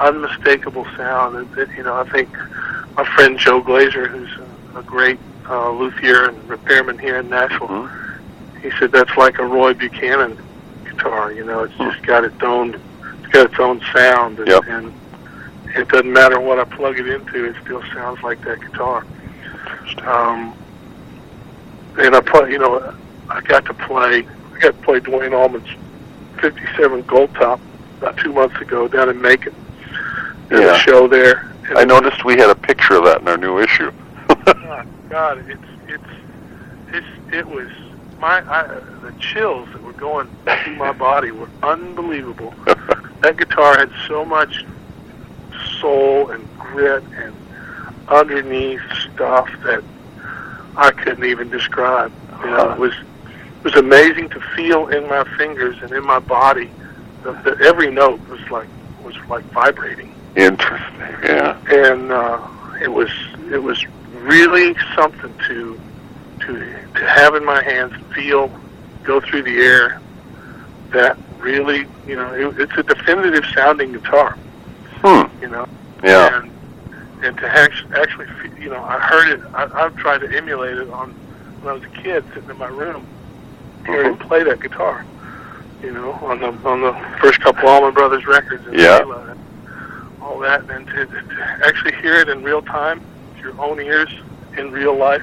unmistakable 0.01 0.87
sound. 0.97 1.37
It, 1.37 1.59
it, 1.59 1.69
you 1.77 1.83
know, 1.83 1.95
I 1.95 2.09
think 2.11 2.29
my 2.97 3.05
friend 3.15 3.39
Joe 3.39 3.61
Glaser, 3.61 4.07
who's 4.09 4.31
a, 4.75 4.79
a 4.79 4.83
great 4.83 5.19
uh, 5.49 5.71
luthier 5.71 6.29
and 6.29 6.49
repairman 6.49 6.99
here 6.99 7.19
in 7.19 7.29
Nashville, 7.29 7.69
Mm-hmm. 7.69 8.01
He 8.65 8.71
said 8.79 8.93
that's 8.93 9.15
like 9.19 9.39
a 9.39 9.45
Roy 9.45 9.75
Buchanan 9.75 10.39
guitar. 10.85 11.31
You 11.31 11.45
know, 11.45 11.65
it's 11.65 11.77
just 11.77 12.03
got 12.07 12.25
its 12.25 12.43
own 12.43 12.81
it's 13.23 13.27
got 13.33 13.51
its 13.51 13.61
own 13.61 13.83
sound, 13.95 14.39
and, 14.39 14.49
Yep. 14.49 14.63
and 14.69 14.93
it 15.77 15.87
doesn't 15.89 16.11
matter 16.11 16.41
what 16.41 16.59
I 16.59 16.65
plug 16.65 16.99
it 16.99 17.07
into, 17.07 17.45
it 17.45 17.57
still 17.63 17.83
sounds 17.93 18.23
like 18.23 18.41
that 18.45 18.61
guitar. 18.61 19.05
Um, 20.07 20.55
and 21.99 22.17
I 22.17 22.21
play, 22.21 22.53
you 22.53 22.59
know, 22.59 22.95
I 23.29 23.41
got 23.43 23.67
to 23.67 23.75
play, 23.75 24.27
I 24.55 24.59
got 24.61 24.77
to 24.79 24.83
play 24.83 25.01
Duane 25.01 25.35
Allman's 25.35 25.69
'57 26.41 27.03
Gold 27.03 27.35
Top 27.35 27.61
about 28.01 28.17
two 28.17 28.33
months 28.33 28.59
ago 28.63 28.89
down 28.89 29.11
in 29.11 29.21
Macon. 29.21 29.55
There's 30.49 30.63
Yeah. 30.63 30.75
a 30.75 30.79
show 30.79 31.07
there. 31.07 31.51
and 31.69 31.79
I 31.79 31.85
noticed 31.85 32.25
we 32.25 32.37
had 32.39 32.49
a 32.51 32.55
picture 32.55 32.95
of 32.95 33.05
that 33.05 33.21
in 33.21 33.29
our 33.29 33.37
new 33.37 33.59
issue. 33.59 33.91
God, 34.45 34.87
God, 35.11 35.45
it's 35.51 35.61
it's 35.89 36.03
it's 36.93 37.07
it 37.35 37.47
was 37.47 37.69
my 38.25 38.41
I, 38.51 38.67
the 39.03 39.13
chills 39.21 39.69
that 39.73 39.83
were 39.83 39.93
going 39.93 40.27
through 40.65 40.77
my 40.77 40.93
body 40.93 41.31
were 41.31 41.51
unbelievable. 41.63 42.55
That 43.21 43.37
guitar 43.37 43.77
had 43.77 43.91
so 44.09 44.25
much 44.25 44.65
soul 45.79 46.31
and 46.31 46.43
grit 46.59 47.05
and 47.17 47.35
underneath 48.09 48.81
stuff 49.13 49.49
that 49.65 49.85
I 50.75 50.91
couldn't 50.93 51.25
even 51.25 51.51
describe. 51.51 52.13
You 52.41 52.47
know, 52.47 52.73
it 52.73 52.79
was 52.79 52.95
it 52.95 53.65
was 53.65 53.75
amazing 53.75 54.31
to 54.31 54.41
feel 54.57 54.89
in 54.89 55.07
my 55.07 55.25
fingers 55.37 55.77
and 55.83 55.93
in 55.93 56.07
my 56.07 56.19
body. 56.19 56.71
The, 57.25 57.33
the, 57.33 57.59
every 57.63 57.91
note 57.91 58.27
was 58.31 58.41
like 58.51 58.69
was 59.05 59.17
like 59.29 59.45
vibrating 59.53 60.15
Interesting. 60.35 61.13
Yeah. 61.23 61.59
and 61.69 62.11
uh, 62.11 62.41
it 62.81 62.89
was 62.89 63.11
it 63.53 63.63
was 63.63 63.85
really 64.23 64.75
something 64.95 65.35
to 65.49 65.79
to 66.47 66.59
to 66.99 67.09
have 67.09 67.35
in 67.35 67.45
my 67.45 67.63
hands, 67.63 67.93
feel, 68.15 68.51
go 69.03 69.21
through 69.21 69.43
the 69.43 69.57
air. 69.61 70.01
That 70.91 71.17
really, 71.39 71.87
you 72.07 72.17
know, 72.17 72.33
it, 72.33 72.59
it's 72.61 72.77
a 72.77 72.83
definitive 72.83 73.45
sounding 73.55 73.93
guitar. 73.93 74.37
Hmm. 75.03 75.43
You 75.43 75.49
know, 75.49 75.69
Yeah. 76.03 76.41
and 76.43 76.51
and 77.25 77.37
to 77.39 77.47
actually 77.49 77.95
actually, 77.97 78.27
you 78.63 78.71
know, 78.71 78.83
I 78.83 78.99
heard 79.01 79.29
it. 79.29 79.41
I, 79.55 79.65
I've 79.85 79.97
tried 79.97 80.19
to 80.19 80.37
emulate 80.37 80.77
it 80.77 80.89
on 80.91 81.11
when 81.63 81.71
I 81.71 81.73
was 81.79 81.83
a 81.85 82.03
kid, 82.03 82.25
sitting 82.35 82.51
in 82.51 82.59
my 82.59 82.67
room, 82.69 83.07
hearing 83.87 84.13
him 84.13 84.19
play 84.19 84.43
that 84.45 84.61
guitar. 84.61 85.05
You 85.83 85.93
know, 85.93 86.13
on 86.13 86.41
the 86.41 86.49
on 86.69 86.81
the 86.81 86.93
first 87.21 87.41
couple 87.41 87.63
of 87.69 87.75
Allman 87.75 87.95
Brothers 87.95 88.27
records. 88.27 88.67
And 88.67 88.79
Yeah. 88.79 89.01
Layla 89.01 89.31
and 89.33 89.41
all 90.23 90.39
that, 90.39 90.71
and 90.71 90.87
to, 90.87 91.05
to 91.07 91.61
actually 91.67 91.95
hear 91.97 92.15
it 92.17 92.29
in 92.31 92.43
real 92.43 92.63
time, 92.63 93.03
with 93.35 93.43
your 93.45 93.61
own 93.61 93.79
ears, 93.81 94.09
in 94.57 94.71
real 94.73 94.97
life, 94.97 95.23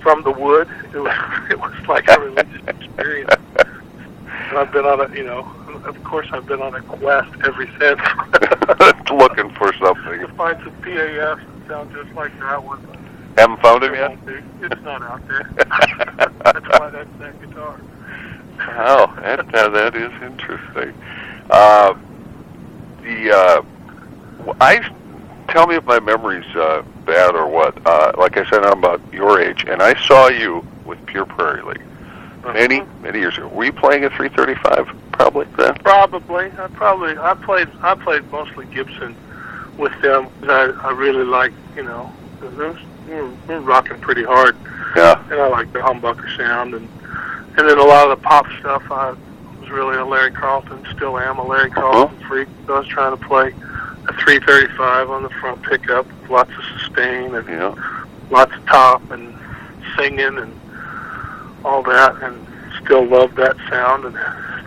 from 0.00 0.22
the 0.22 0.30
wood, 0.30 0.68
it 0.94 0.98
was 0.98 1.16
it 1.50 1.58
was 1.58 1.72
like 1.88 2.08
a 2.08 2.20
religious 2.20 2.66
experience. 2.68 3.34
And 3.56 4.58
I've 4.58 4.72
been 4.72 4.84
on 4.84 5.00
a, 5.00 5.14
you 5.14 5.24
know, 5.24 5.40
of 5.84 6.02
course, 6.04 6.26
I've 6.32 6.46
been 6.46 6.60
on 6.60 6.74
a 6.74 6.82
quest 6.82 7.30
ever 7.44 7.66
since 7.78 8.00
Looking 9.10 9.50
for 9.54 9.72
something. 9.74 10.20
to 10.20 10.28
find 10.28 10.56
some 10.62 10.72
PAFs 10.82 11.44
that 11.44 11.68
sound 11.68 11.92
just 11.92 12.12
like 12.14 12.38
that 12.40 12.62
one. 12.62 12.80
Haven't 13.36 13.60
found 13.60 13.82
him 13.84 13.94
It 13.94 13.98
yet? 13.98 14.18
It's 14.72 14.82
not 14.82 15.02
out 15.02 15.26
there. 15.28 15.42
that's 15.56 16.78
why 16.78 16.90
that's 16.90 17.18
that 17.18 17.40
guitar. 17.40 17.80
Wow, 18.58 19.14
that 19.20 19.54
uh, 19.54 19.68
that 19.68 19.96
is 19.96 20.12
interesting. 20.22 20.94
Uh, 21.50 21.94
the 23.02 23.30
uh, 23.32 23.62
I 24.60 24.78
tell 25.48 25.66
me 25.66 25.76
if 25.76 25.84
my 25.84 25.98
memory's 26.00 26.46
uh, 26.54 26.82
bad 27.10 27.34
or 27.34 27.48
what. 27.48 27.74
Uh, 27.86 28.12
like 28.16 28.36
I 28.36 28.48
said, 28.48 28.64
I'm 28.64 28.78
about 28.78 29.00
your 29.12 29.40
age, 29.40 29.64
and 29.68 29.82
I 29.82 29.94
saw 30.06 30.28
you 30.28 30.64
with 30.84 31.04
Pure 31.06 31.26
Prairie 31.26 31.62
League 31.62 31.82
many 32.44 32.82
many 33.02 33.18
years 33.18 33.36
ago. 33.36 33.48
Were 33.48 33.64
you 33.64 33.72
playing 33.72 34.04
at 34.04 34.12
335? 34.12 34.88
Probably 35.12 35.46
then. 35.56 35.74
Probably. 35.76 36.46
I 36.58 36.68
probably. 36.68 37.18
I 37.18 37.34
played. 37.34 37.68
I 37.82 37.94
played 37.94 38.30
mostly 38.30 38.66
Gibson 38.66 39.14
with 39.76 39.92
them. 40.02 40.28
'cause 40.40 40.48
I 40.48 40.88
I 40.88 40.92
really 40.92 41.24
like 41.24 41.52
you 41.76 41.82
know. 41.82 42.12
They're, 42.40 42.78
they're, 43.06 43.30
they're 43.46 43.60
rocking 43.60 44.00
pretty 44.00 44.24
hard, 44.24 44.56
Yeah. 44.96 45.22
and 45.30 45.34
I 45.40 45.48
like 45.48 45.72
the 45.74 45.80
humbucker 45.80 46.34
sound, 46.38 46.74
and 46.74 46.88
and 47.58 47.68
then 47.68 47.78
a 47.78 47.82
lot 47.84 48.08
of 48.10 48.18
the 48.18 48.24
pop 48.26 48.46
stuff. 48.60 48.82
I 48.90 49.10
was 49.60 49.68
really 49.70 49.96
a 49.98 50.04
Larry 50.06 50.30
Carlton. 50.30 50.86
Still 50.96 51.18
am 51.18 51.38
a 51.38 51.46
Larry 51.46 51.70
Carlton 51.70 52.16
freak. 52.26 52.48
So 52.66 52.74
I 52.76 52.78
was 52.78 52.88
trying 52.88 53.16
to 53.18 53.22
play 53.26 53.48
a 54.08 54.12
335 54.14 55.10
on 55.10 55.22
the 55.22 55.28
front 55.40 55.62
pickup, 55.62 56.06
lots 56.30 56.50
of 56.56 56.64
sustain 56.94 57.34
and 57.34 57.48
Yeah. 57.48 57.74
lots 58.30 58.52
of 58.54 58.64
top 58.66 59.10
and 59.10 59.34
singing 59.96 60.38
and 60.38 60.52
all 61.64 61.82
that, 61.82 62.16
and 62.22 62.46
still 62.82 63.04
love 63.04 63.34
that 63.36 63.56
sound. 63.68 64.04
And 64.04 64.16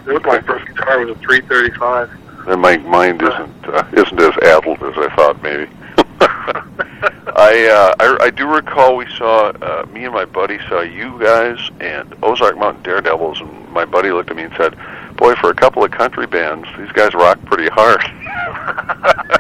it 0.08 0.14
was 0.14 0.24
my 0.24 0.42
first 0.42 0.66
guitar 0.68 1.00
was 1.00 1.10
a 1.10 1.20
335. 1.20 2.10
Then 2.46 2.60
my 2.60 2.78
mind 2.78 3.22
isn't 3.22 3.66
uh, 3.68 3.84
isn't 3.94 4.20
as 4.20 4.38
addled 4.44 4.82
as 4.84 4.94
I 4.98 5.16
thought 5.16 5.42
maybe. 5.42 5.68
I, 7.36 7.66
uh, 7.68 7.94
I 8.00 8.18
I 8.26 8.30
do 8.30 8.48
recall 8.48 8.96
we 8.98 9.08
saw 9.18 9.50
uh, 9.62 9.86
me 9.92 10.04
and 10.06 10.14
my 10.14 10.26
buddy 10.26 10.60
saw 10.70 10.82
you 10.82 11.18
guys 11.20 11.58
and 11.80 12.14
Ozark 12.22 12.58
Mountain 12.58 12.84
Daredevils, 12.84 13.40
and 13.42 13.70
my 13.70 13.86
buddy 13.86 14.12
looked 14.12 14.30
at 14.30 14.36
me 14.36 14.44
and 14.44 14.54
said, 14.58 14.76
"Boy, 15.16 15.36
for 15.36 15.50
a 15.50 15.54
couple 15.56 15.84
of 15.84 15.92
country 15.92 16.28
bands, 16.28 16.68
these 16.78 16.92
guys 16.92 17.14
rock 17.14 17.40
pretty 17.46 17.70
hard." 17.70 18.02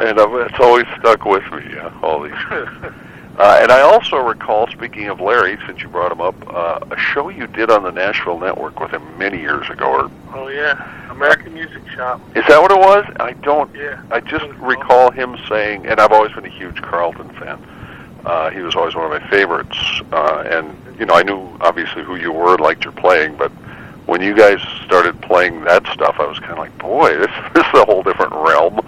and 0.00 0.18
um, 0.18 0.34
it's 0.40 0.58
always 0.58 0.86
stuck 0.98 1.24
with 1.24 1.44
me. 1.52 1.78
Uh, 1.78 1.90
all 2.02 2.22
these. 2.22 2.34
Uh, 3.38 3.58
and 3.62 3.72
I 3.72 3.80
also 3.80 4.18
recall, 4.18 4.66
speaking 4.66 5.06
of 5.06 5.18
Larry, 5.18 5.56
since 5.66 5.80
you 5.80 5.88
brought 5.88 6.12
him 6.12 6.20
up, 6.20 6.34
uh, 6.48 6.80
a 6.90 6.98
show 6.98 7.30
you 7.30 7.46
did 7.46 7.70
on 7.70 7.84
the 7.84 7.90
Nashville 7.90 8.38
Network 8.38 8.78
with 8.80 8.90
him 8.90 9.02
many 9.16 9.40
years 9.40 9.70
ago. 9.70 9.86
Or 9.86 10.10
oh 10.34 10.48
yeah, 10.48 11.10
American 11.10 11.54
Music 11.54 11.80
Shop. 11.88 12.20
is 12.36 12.44
that 12.48 12.60
what 12.60 12.70
it 12.70 12.78
was? 12.78 13.06
I 13.18 13.32
don't 13.34 13.74
Yeah. 13.74 14.02
I 14.10 14.20
just 14.20 14.44
recall 14.56 15.10
him 15.10 15.38
saying, 15.48 15.86
and 15.86 16.00
I've 16.00 16.12
always 16.12 16.32
been 16.32 16.44
a 16.44 16.50
huge 16.50 16.82
Carlton 16.82 17.30
fan. 17.30 17.58
Uh, 18.26 18.50
he 18.50 18.60
was 18.60 18.74
always 18.74 18.94
one 18.94 19.10
of 19.10 19.22
my 19.22 19.26
favorites, 19.30 19.78
uh, 20.12 20.44
and 20.46 20.76
you 20.98 21.06
know 21.06 21.14
I 21.14 21.22
knew 21.22 21.40
obviously 21.62 22.02
who 22.02 22.16
you 22.16 22.32
were, 22.32 22.58
liked 22.58 22.84
your 22.84 22.92
playing, 22.92 23.36
but 23.36 23.50
when 24.04 24.20
you 24.20 24.34
guys 24.34 24.60
started 24.84 25.18
playing 25.22 25.62
that 25.64 25.86
stuff, 25.86 26.16
I 26.18 26.26
was 26.26 26.38
kind 26.40 26.52
of 26.52 26.58
like, 26.58 26.76
boy, 26.78 27.16
this 27.16 27.30
this 27.54 27.64
is 27.64 27.74
a 27.74 27.84
whole 27.86 28.02
different 28.02 28.32
realm. 28.32 28.80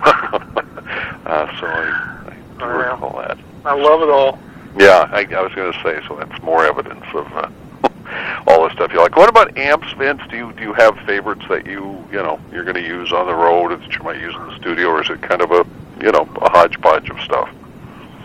uh, 1.26 1.60
so 1.60 1.66
I, 1.66 2.32
I 2.32 2.58
do 2.58 2.64
recall 2.64 3.18
that. 3.18 3.38
I 3.64 3.74
love 3.74 4.02
it 4.02 4.08
all. 4.08 4.38
Yeah, 4.78 5.08
I, 5.12 5.26
I 5.34 5.42
was 5.42 5.52
going 5.54 5.72
to 5.72 5.82
say, 5.82 6.00
so 6.08 6.16
that's 6.16 6.42
more 6.42 6.64
evidence 6.64 7.04
of 7.12 7.26
uh, 7.32 7.50
all 8.46 8.68
the 8.68 8.74
stuff 8.74 8.92
you 8.92 9.00
like. 9.00 9.16
What 9.16 9.28
about 9.28 9.56
amps, 9.58 9.92
Vince? 9.92 10.22
Do 10.30 10.36
you 10.36 10.52
do 10.52 10.62
you 10.62 10.72
have 10.74 10.96
favorites 11.00 11.42
that 11.48 11.66
you 11.66 12.04
you 12.10 12.18
know 12.18 12.40
you're 12.52 12.64
going 12.64 12.76
to 12.76 12.86
use 12.86 13.12
on 13.12 13.26
the 13.26 13.34
road 13.34 13.78
that 13.78 13.94
you 13.94 14.02
might 14.02 14.20
use 14.20 14.34
in 14.34 14.46
the 14.46 14.56
studio, 14.56 14.88
or 14.88 15.02
is 15.02 15.10
it 15.10 15.20
kind 15.22 15.42
of 15.42 15.50
a 15.50 15.66
you 16.02 16.12
know 16.12 16.28
a 16.36 16.50
hodgepodge 16.50 17.10
of 17.10 17.20
stuff? 17.20 17.50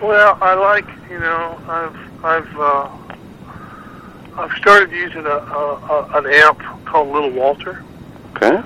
Well, 0.01 0.37
I 0.41 0.53
like 0.53 0.87
you 1.09 1.19
know 1.19 1.59
I've 1.67 2.23
I've 2.25 2.59
uh, 2.59 2.89
I've 4.37 4.51
started 4.57 4.91
using 4.91 5.25
a, 5.25 5.29
a, 5.29 5.75
a 5.89 6.17
an 6.19 6.25
amp 6.27 6.59
called 6.85 7.09
Little 7.09 7.31
Walter 7.31 7.83
Okay. 8.35 8.61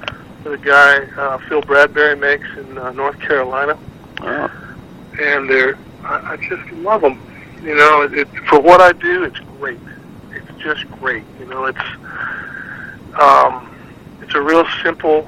A 0.45 0.57
guy 0.57 0.99
uh, 1.17 1.37
Phil 1.47 1.61
Bradbury 1.61 2.15
makes 2.15 2.47
in 2.57 2.77
uh, 2.77 2.91
North 2.91 3.19
Carolina. 3.19 3.77
Oh. 4.21 4.51
and 5.17 5.49
they're 5.49 5.77
I, 6.03 6.33
I 6.33 6.37
just 6.37 6.71
love 6.73 7.01
them. 7.01 7.21
You 7.61 7.75
know, 7.75 8.01
it, 8.01 8.13
it, 8.13 8.27
for 8.47 8.59
what 8.59 8.81
I 8.81 8.93
do, 8.93 9.23
it's 9.23 9.39
great. 9.59 9.79
It's 10.31 10.61
just 10.61 10.89
great. 10.91 11.23
You 11.39 11.45
know, 11.45 11.65
it's 11.65 11.79
um, 13.19 13.75
it's 14.21 14.33
a 14.33 14.41
real 14.41 14.65
simple, 14.83 15.27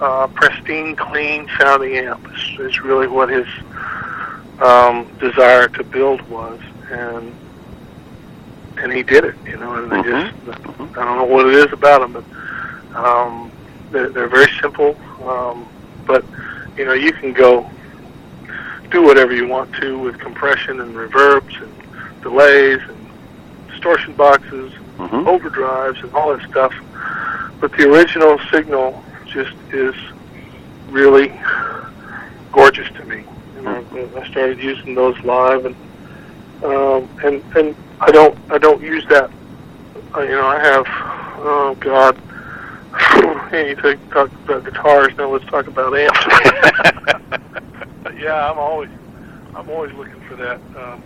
uh, 0.00 0.28
pristine, 0.28 0.94
clean 0.94 1.48
sounding 1.58 1.96
amp. 1.96 2.26
Is, 2.34 2.60
is 2.60 2.80
really 2.80 3.08
what 3.08 3.28
his 3.28 3.46
um, 4.60 5.10
desire 5.18 5.68
to 5.68 5.84
build 5.84 6.22
was, 6.28 6.60
and 6.90 7.34
and 8.78 8.92
he 8.92 9.02
did 9.02 9.24
it. 9.24 9.34
You 9.44 9.56
know, 9.56 9.74
and 9.74 9.90
they 9.90 10.02
just 10.02 10.34
I 10.96 11.04
don't 11.04 11.18
know 11.18 11.24
what 11.24 11.46
it 11.46 11.54
is 11.54 11.72
about 11.72 12.00
them, 12.00 12.12
but 12.12 12.96
um, 12.96 13.50
they're, 13.90 14.08
they're 14.08 14.28
very 14.28 14.50
simple. 14.60 14.96
Um, 15.26 15.68
but 16.06 16.24
you 16.76 16.84
know, 16.84 16.92
you 16.92 17.12
can 17.12 17.32
go 17.32 17.68
do 18.90 19.02
whatever 19.02 19.34
you 19.34 19.46
want 19.46 19.74
to 19.76 19.98
with 19.98 20.18
compression 20.18 20.80
and 20.80 20.94
reverbs 20.94 21.60
and 21.62 22.22
delays 22.22 22.80
and 22.88 22.96
distortion 23.68 24.14
boxes, 24.14 24.72
hmm 24.96 25.26
overdrives, 25.26 26.02
and 26.02 26.14
all 26.14 26.36
that 26.36 26.48
stuff. 26.48 26.72
But 27.60 27.72
the 27.72 27.90
original 27.90 28.38
signal 28.50 29.02
just 29.26 29.54
is 29.72 29.94
really 30.88 31.32
gorgeous 32.52 32.88
to 32.94 33.04
me. 33.04 33.24
You 33.56 33.62
know, 33.62 34.10
I 34.16 34.28
started 34.30 34.58
using 34.58 34.94
those 34.94 35.18
live, 35.24 35.66
and 35.66 35.76
um, 36.62 37.08
and 37.24 37.42
and 37.56 37.76
I 38.00 38.10
don't 38.10 38.38
I 38.50 38.58
don't 38.58 38.80
use 38.82 39.04
that. 39.08 39.30
Uh, 40.14 40.20
you 40.22 40.30
know, 40.30 40.46
I 40.46 40.58
have 40.60 40.86
oh 40.88 41.76
God. 41.80 42.16
Hey, 43.50 43.70
you 43.70 43.76
talk 43.76 44.30
about 44.44 44.64
guitars 44.64 45.16
now. 45.16 45.30
Let's 45.32 45.44
talk 45.46 45.66
about 45.68 45.96
amps. 45.96 46.18
yeah, 48.18 48.50
I'm 48.50 48.58
always, 48.58 48.90
I'm 49.54 49.68
always 49.70 49.92
looking 49.94 50.20
for 50.28 50.34
that, 50.36 50.56
um, 50.76 51.02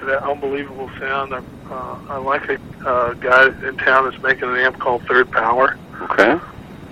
for 0.00 0.06
that 0.06 0.22
unbelievable 0.24 0.90
sound. 0.98 1.32
I, 1.34 1.38
uh, 1.70 1.98
I 2.08 2.16
like 2.18 2.48
a 2.48 2.58
uh, 2.86 3.12
guy 3.14 3.46
in 3.68 3.76
town 3.78 4.10
that's 4.10 4.20
making 4.22 4.48
an 4.48 4.56
amp 4.56 4.78
called 4.80 5.02
Third 5.06 5.30
Power. 5.30 5.76
Okay. 6.10 6.38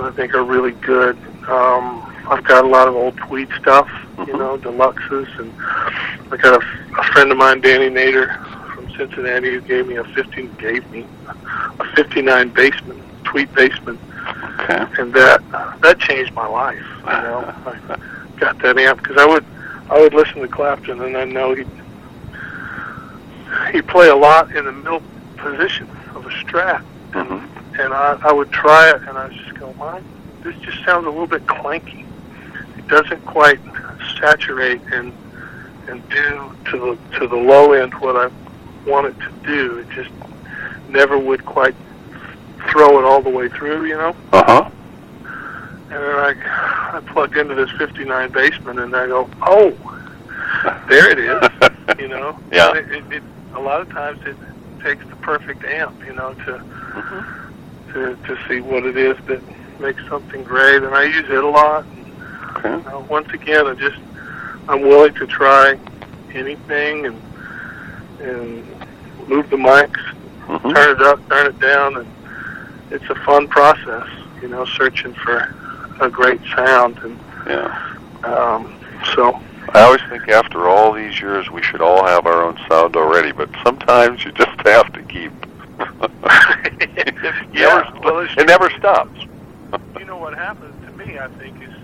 I 0.00 0.10
think 0.12 0.34
are 0.34 0.44
really 0.44 0.72
good. 0.72 1.16
Um, 1.48 2.02
I've 2.28 2.44
got 2.44 2.64
a 2.64 2.68
lot 2.68 2.88
of 2.88 2.94
old 2.94 3.16
Tweed 3.16 3.48
stuff, 3.60 3.88
you 4.18 4.26
Mhm. 4.26 4.38
know, 4.38 4.58
deluxes, 4.58 5.28
and 5.38 5.52
I 6.32 6.36
got 6.36 6.62
a, 6.62 6.66
a 6.98 7.02
friend 7.12 7.30
of 7.32 7.38
mine, 7.38 7.60
Danny 7.60 7.90
Nader 7.90 8.36
from 8.74 8.88
Cincinnati, 8.96 9.50
who 9.54 9.60
gave 9.60 9.86
me 9.86 9.96
a 9.96 10.04
15, 10.04 10.54
gave 10.58 10.88
me 10.90 11.06
a 11.80 11.84
59 11.96 12.50
Bassman, 12.52 13.00
Tweed 13.34 13.50
Bassman, 13.50 13.98
Okay. 14.60 14.86
and 15.02 15.12
that 15.12 15.42
that 15.82 15.98
changed 15.98 16.32
my 16.34 16.46
life. 16.46 16.80
You 17.00 17.04
know, 17.04 17.52
I 17.66 17.98
got 18.38 18.60
that 18.60 18.78
amp 18.78 19.02
because 19.02 19.16
I 19.16 19.26
would 19.26 19.44
I 19.90 20.00
would 20.00 20.14
listen 20.14 20.40
to 20.42 20.46
Clapton, 20.46 21.00
and 21.00 21.16
I 21.16 21.24
know 21.24 21.52
he'd 21.52 21.66
he'd 23.72 23.88
play 23.88 24.08
a 24.08 24.14
lot 24.14 24.54
in 24.54 24.66
the 24.66 24.70
middle 24.72 25.02
position 25.36 25.88
of 26.14 26.26
a 26.26 26.30
Strat, 26.30 26.80
hmm 27.12 27.44
and 27.76 27.92
I, 27.92 28.16
I 28.22 28.32
would 28.32 28.52
try 28.52 28.90
it, 28.90 29.02
and 29.02 29.18
I 29.18 29.26
was 29.26 29.34
just 29.34 29.58
going, 29.58 29.76
"My, 29.78 30.00
this 30.44 30.54
just 30.58 30.84
sounds 30.84 31.04
a 31.04 31.10
little 31.10 31.26
bit 31.26 31.44
clanky. 31.48 32.06
It 32.78 32.86
doesn't 32.86 33.26
quite 33.26 33.58
saturate 34.20 34.80
and 34.92 35.12
and 35.88 36.08
do 36.08 36.52
to 36.70 36.78
the 36.78 37.18
to 37.18 37.26
the 37.26 37.34
low 37.36 37.72
end 37.72 37.94
what 37.94 38.14
I 38.14 38.30
want 38.88 39.08
it 39.08 39.16
to 39.18 39.32
do. 39.44 39.78
It 39.78 39.90
just 39.90 40.10
never 40.88 41.18
would 41.18 41.44
quite 41.44 41.74
throw 42.74 42.98
it 42.98 43.04
all 43.04 43.22
the 43.22 43.30
way 43.30 43.48
through, 43.48 43.84
you 43.86 43.96
know." 43.96 44.14
Uh 44.32 44.44
huh. 44.46 44.70
And 45.90 46.02
then 46.02 46.16
I, 46.16 46.96
I 46.96 47.00
plugged 47.12 47.36
into 47.36 47.54
this 47.54 47.70
59 47.78 48.32
Bassman, 48.32 48.82
and 48.82 48.96
I 48.96 49.06
go, 49.06 49.30
oh, 49.42 49.70
there 50.88 51.08
it 51.08 51.20
is, 51.20 51.98
you 52.00 52.08
know. 52.08 52.36
Yeah. 52.50 52.74
It, 52.74 52.90
it, 52.90 53.12
it, 53.12 53.22
a 53.54 53.60
lot 53.60 53.80
of 53.80 53.88
times 53.90 54.18
it 54.26 54.34
takes 54.82 55.06
the 55.06 55.14
perfect 55.16 55.62
amp, 55.64 55.94
you 56.04 56.12
know, 56.12 56.34
to 56.46 56.62
Mm-hmm. 56.94 57.92
to 57.92 58.16
to 58.26 58.48
see 58.48 58.60
what 58.60 58.84
it 58.86 58.96
is 58.96 59.16
that 59.26 59.40
makes 59.80 60.00
something 60.08 60.42
great. 60.44 60.82
And 60.82 60.94
I 60.94 61.04
use 61.04 61.28
it 61.28 61.42
a 61.44 61.48
lot. 61.48 61.84
Okay. 62.56 62.74
Uh, 62.88 63.00
once 63.00 63.28
again, 63.32 63.66
I 63.66 63.74
just 63.74 63.98
I'm 64.68 64.80
willing 64.82 65.14
to 65.14 65.26
try 65.26 65.76
anything 66.32 67.06
and 67.06 67.20
and 68.20 68.64
move 69.28 69.48
the 69.50 69.56
mics, 69.56 70.00
hmm 70.46 70.72
turn 70.72 70.96
it 70.96 71.02
up, 71.02 71.18
turn 71.28 71.46
it 71.48 71.58
down, 71.60 71.96
and 71.98 72.06
it's 72.90 73.08
a 73.10 73.14
fun 73.16 73.48
process, 73.48 74.08
you 74.42 74.48
know, 74.48 74.64
searching 74.64 75.14
for 75.14 75.54
a 76.00 76.08
great 76.10 76.40
sound. 76.56 76.98
And 76.98 77.18
Yeah. 77.46 77.92
um, 78.24 78.72
so, 79.14 79.40
I 79.74 79.82
always 79.82 80.00
think 80.08 80.28
after 80.28 80.68
all 80.68 80.92
these 80.92 81.20
years, 81.20 81.50
we 81.50 81.62
should 81.62 81.80
all 81.80 82.06
have 82.06 82.26
our 82.26 82.42
own 82.42 82.58
sound 82.68 82.96
already, 82.96 83.32
but 83.32 83.48
sometimes 83.64 84.24
you 84.24 84.32
just 84.32 84.60
have 84.66 84.92
to 84.92 85.02
keep. 85.02 85.32
you 87.52 87.66
it 88.36 88.46
never 88.46 88.70
stops. 88.70 89.18
you 89.98 90.04
know 90.04 90.16
what 90.18 90.34
happens 90.34 90.74
to 90.86 90.92
me? 90.92 91.18
I 91.18 91.28
think 91.38 91.56
is 91.62 91.74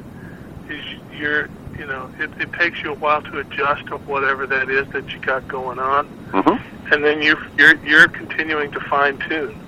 is 0.71 0.85
you're 1.19 1.49
you 1.79 1.87
know 1.87 2.09
it, 2.19 2.31
it 2.39 2.53
takes 2.53 2.83
you 2.83 2.93
a 2.93 2.95
while 2.95 3.23
to 3.23 3.39
adjust 3.41 3.87
to 3.87 3.97
whatever 3.99 4.47
that 4.47 4.71
is 4.71 4.87
that 4.89 5.13
you 5.13 5.19
got 5.21 5.47
going 5.49 5.79
on, 5.79 6.07
hmm 6.33 6.93
and 6.93 7.05
then 7.05 7.21
you 7.23 7.37
you're 7.59 7.77
you're 7.85 8.09
continuing 8.09 8.71
to 8.73 8.81
fine 8.81 9.19
tune. 9.29 9.59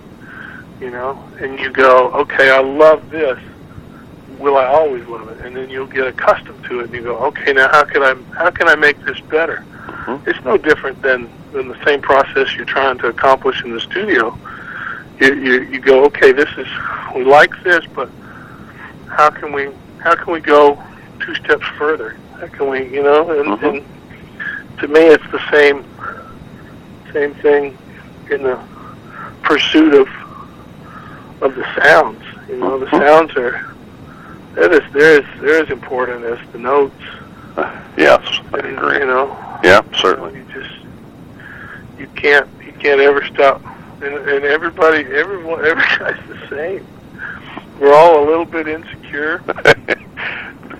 You 0.83 0.91
know, 0.91 1.17
and 1.39 1.61
you 1.61 1.71
go, 1.71 2.11
okay, 2.11 2.51
I 2.51 2.59
love 2.61 3.09
this. 3.09 3.39
Will 4.41 4.57
I 4.57 4.65
always 4.67 5.07
love 5.07 5.29
it? 5.29 5.39
And 5.47 5.55
then 5.55 5.71
you'll 5.71 5.87
get 5.87 6.09
accustomed 6.09 6.65
to 6.65 6.81
it, 6.81 6.87
and 6.87 6.95
you 6.95 7.03
go, 7.03 7.17
okay, 7.27 7.53
now 7.53 7.69
how 7.71 7.85
can 7.85 8.03
I 8.03 8.15
how 8.37 8.51
can 8.51 8.67
I 8.67 8.75
make 8.75 8.99
this 9.05 9.21
better? 9.21 9.65
Mhm. 9.87 10.27
It's 10.27 10.45
no 10.45 10.57
different 10.59 11.01
than 11.01 11.31
than 11.53 11.69
the 11.69 11.79
same 11.85 12.01
process 12.03 12.57
you're 12.57 12.65
trying 12.65 12.99
to 12.99 13.07
accomplish 13.07 13.63
in 13.63 13.71
the 13.73 13.79
studio. 13.81 14.37
You 15.21 15.35
you, 15.35 15.53
you 15.73 15.79
go, 15.79 16.05
okay, 16.07 16.33
this 16.33 16.49
is 16.59 16.67
we 17.15 17.23
like 17.23 17.53
this, 17.63 17.85
but 17.95 18.11
how 19.09 19.31
can 19.31 19.53
we 19.53 19.69
how 19.99 20.17
can 20.17 20.33
we 20.33 20.41
go 20.41 20.83
two 21.21 21.37
steps 21.37 21.65
further? 21.79 22.17
How 22.41 22.49
can 22.49 22.69
we 22.69 22.89
you 22.89 23.05
know? 23.05 23.31
And, 23.31 23.47
Mhm. 23.51 23.63
and 23.69 23.85
to 24.81 24.89
me, 24.89 25.01
it's 25.03 25.31
the 25.31 25.41
same 25.53 25.85
same 27.13 27.35
thing 27.35 27.79
in 28.33 28.43
the 28.43 28.59
pursuit 29.45 29.95
of 29.95 30.09
of 31.43 31.55
the 31.55 31.65
sounds. 31.83 32.23
You 32.49 32.57
know, 32.57 32.79
the 32.79 32.91
sounds 32.91 33.37
are 33.37 33.75
that 34.55 34.73
is 34.73 34.93
they're 34.93 35.21
as 35.23 35.41
they're 35.41 35.63
as 35.63 35.71
important 35.71 36.25
as 36.25 36.39
the 36.53 36.59
notes. 36.59 36.95
Yes, 37.97 38.21
I 38.53 38.59
And, 38.59 38.79
agree. 38.79 38.99
You 38.99 39.07
know, 39.07 39.29
Yeah, 39.63 39.83
certainly. 40.01 40.35
you 40.39 40.45
just 40.55 40.75
you 41.99 42.07
can't 42.17 42.49
you 42.65 42.73
can't 42.73 43.01
ever 43.01 43.25
stop. 43.27 43.63
And, 44.03 44.15
and 44.29 44.45
everybody, 44.45 45.05
everyone, 45.15 45.65
every 45.65 45.83
guy's 45.99 46.19
the 46.29 46.49
same. 46.51 46.87
We're 47.79 47.95
all 47.95 48.23
a 48.23 48.27
little 48.27 48.45
bit 48.45 48.67
insecure. 48.69 49.39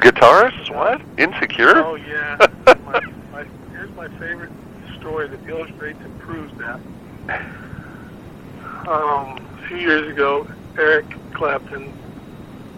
Guitarists? 0.03 0.75
What? 0.75 1.01
Insecure? 1.19 1.77
Oh 1.85 1.95
yeah. 1.97 2.37
my, 2.85 3.01
my, 3.33 3.45
here's 3.73 3.91
my 3.95 4.09
favorite 4.19 4.51
story 4.99 5.29
that 5.29 5.49
illustrates 5.49 6.01
and 6.01 6.19
proves 6.21 6.53
that. 6.59 6.81
Um, 8.89 9.39
few 9.73 9.81
years 9.81 10.13
ago, 10.13 10.47
Eric 10.77 11.07
Clapton 11.33 11.93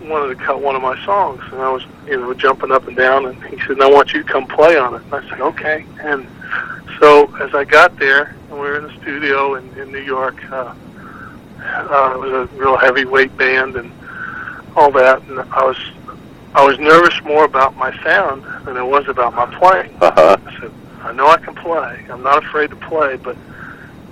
wanted 0.04 0.38
to 0.38 0.44
cut 0.44 0.61
one 0.61 0.76
of 0.76 0.83
my 0.83 1.02
songs, 1.04 1.40
and 1.50 1.61
I 1.61 1.70
was, 1.70 1.83
you 2.07 2.16
know, 2.20 2.35
jumping 2.35 2.70
up 2.70 2.87
and 2.87 2.96
down, 2.96 3.26
and 3.26 3.42
he 3.44 3.59
said, 3.66 3.80
"I 3.80 3.90
want 3.90 4.12
you 4.12 4.22
to 4.22 4.28
come 4.28 4.46
play 4.46 4.76
on 4.76 4.94
it." 4.94 5.02
And 5.02 5.14
I 5.14 5.28
said, 5.28 5.40
"Okay." 5.40 5.85
And 6.00 6.26
so 7.00 7.35
as 7.37 7.54
I 7.54 7.64
got 7.64 7.98
there, 7.98 8.37
and 8.48 8.52
we 8.52 8.59
were 8.59 8.76
in 8.76 8.85
the 8.85 8.92
studio 9.00 9.54
in, 9.54 9.68
in 9.78 9.90
New 9.90 10.02
York, 10.02 10.37
uh, 10.52 10.74
uh, 11.62 12.12
it 12.14 12.18
was 12.18 12.33
a 12.33 12.46
real 12.54 12.76
heavyweight 12.76 13.37
band 13.37 13.76
and 13.76 13.90
all 14.76 14.92
that, 14.92 15.22
and 15.22 15.40
I 15.40 15.64
was 15.64 15.78
I 16.54 16.64
was 16.64 16.78
nervous 16.78 17.20
more 17.24 17.44
about 17.44 17.76
my 17.76 17.90
sound 18.04 18.44
than 18.66 18.76
I 18.76 18.83
was 18.83 19.09
about 19.09 19.35
my 19.35 19.46
playing. 19.59 19.96
Uh-huh. 20.00 20.37
I 20.46 20.61
said, 20.61 20.70
I 21.00 21.12
know 21.12 21.26
I 21.26 21.38
can 21.38 21.54
play. 21.54 22.07
I'm 22.09 22.22
not 22.22 22.44
afraid 22.44 22.70
to 22.70 22.76
play, 22.76 23.16
but 23.16 23.37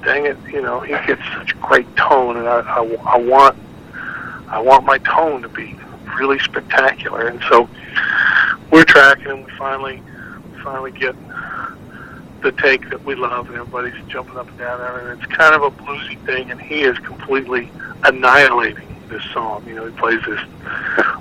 dang 0.03 0.27
it, 0.27 0.37
you 0.51 0.61
know, 0.61 0.81
he 0.81 0.93
gets 1.07 1.23
such 1.35 1.59
great 1.61 1.97
tone, 1.97 2.37
and 2.37 2.49
I, 2.49 2.61
I, 2.61 2.83
I 3.07 3.17
want 3.19 3.57
I 4.49 4.61
want 4.61 4.85
my 4.85 4.99
tone 4.99 5.43
to 5.43 5.49
be 5.49 5.77
really 6.19 6.38
spectacular. 6.38 7.27
And 7.27 7.41
so 7.49 7.69
we're 8.71 8.85
tracking, 8.85 9.29
and 9.29 9.45
we 9.45 9.51
finally 9.53 10.03
we 10.53 10.61
finally 10.62 10.93
get 10.93 11.17
the 12.43 12.53
take 12.53 12.91
that 12.91 13.05
we 13.05 13.15
love, 13.15 13.49
and 13.49 13.57
everybody's 13.57 13.95
jumping 14.09 14.37
up 14.37 14.49
and 14.49 14.59
down 14.59 14.79
there, 14.81 15.09
and 15.09 15.23
it's 15.23 15.33
kind 15.33 15.55
of 15.55 15.62
a 15.62 15.71
bluesy 15.71 16.19
thing, 16.27 16.51
and 16.51 16.61
he 16.61 16.83
is 16.83 16.99
completely 16.99 17.71
annihilating 18.05 18.88
this 19.09 19.23
song. 19.33 19.65
You 19.67 19.77
know, 19.77 19.87
he 19.87 19.97
plays 19.97 20.21
this 20.27 20.41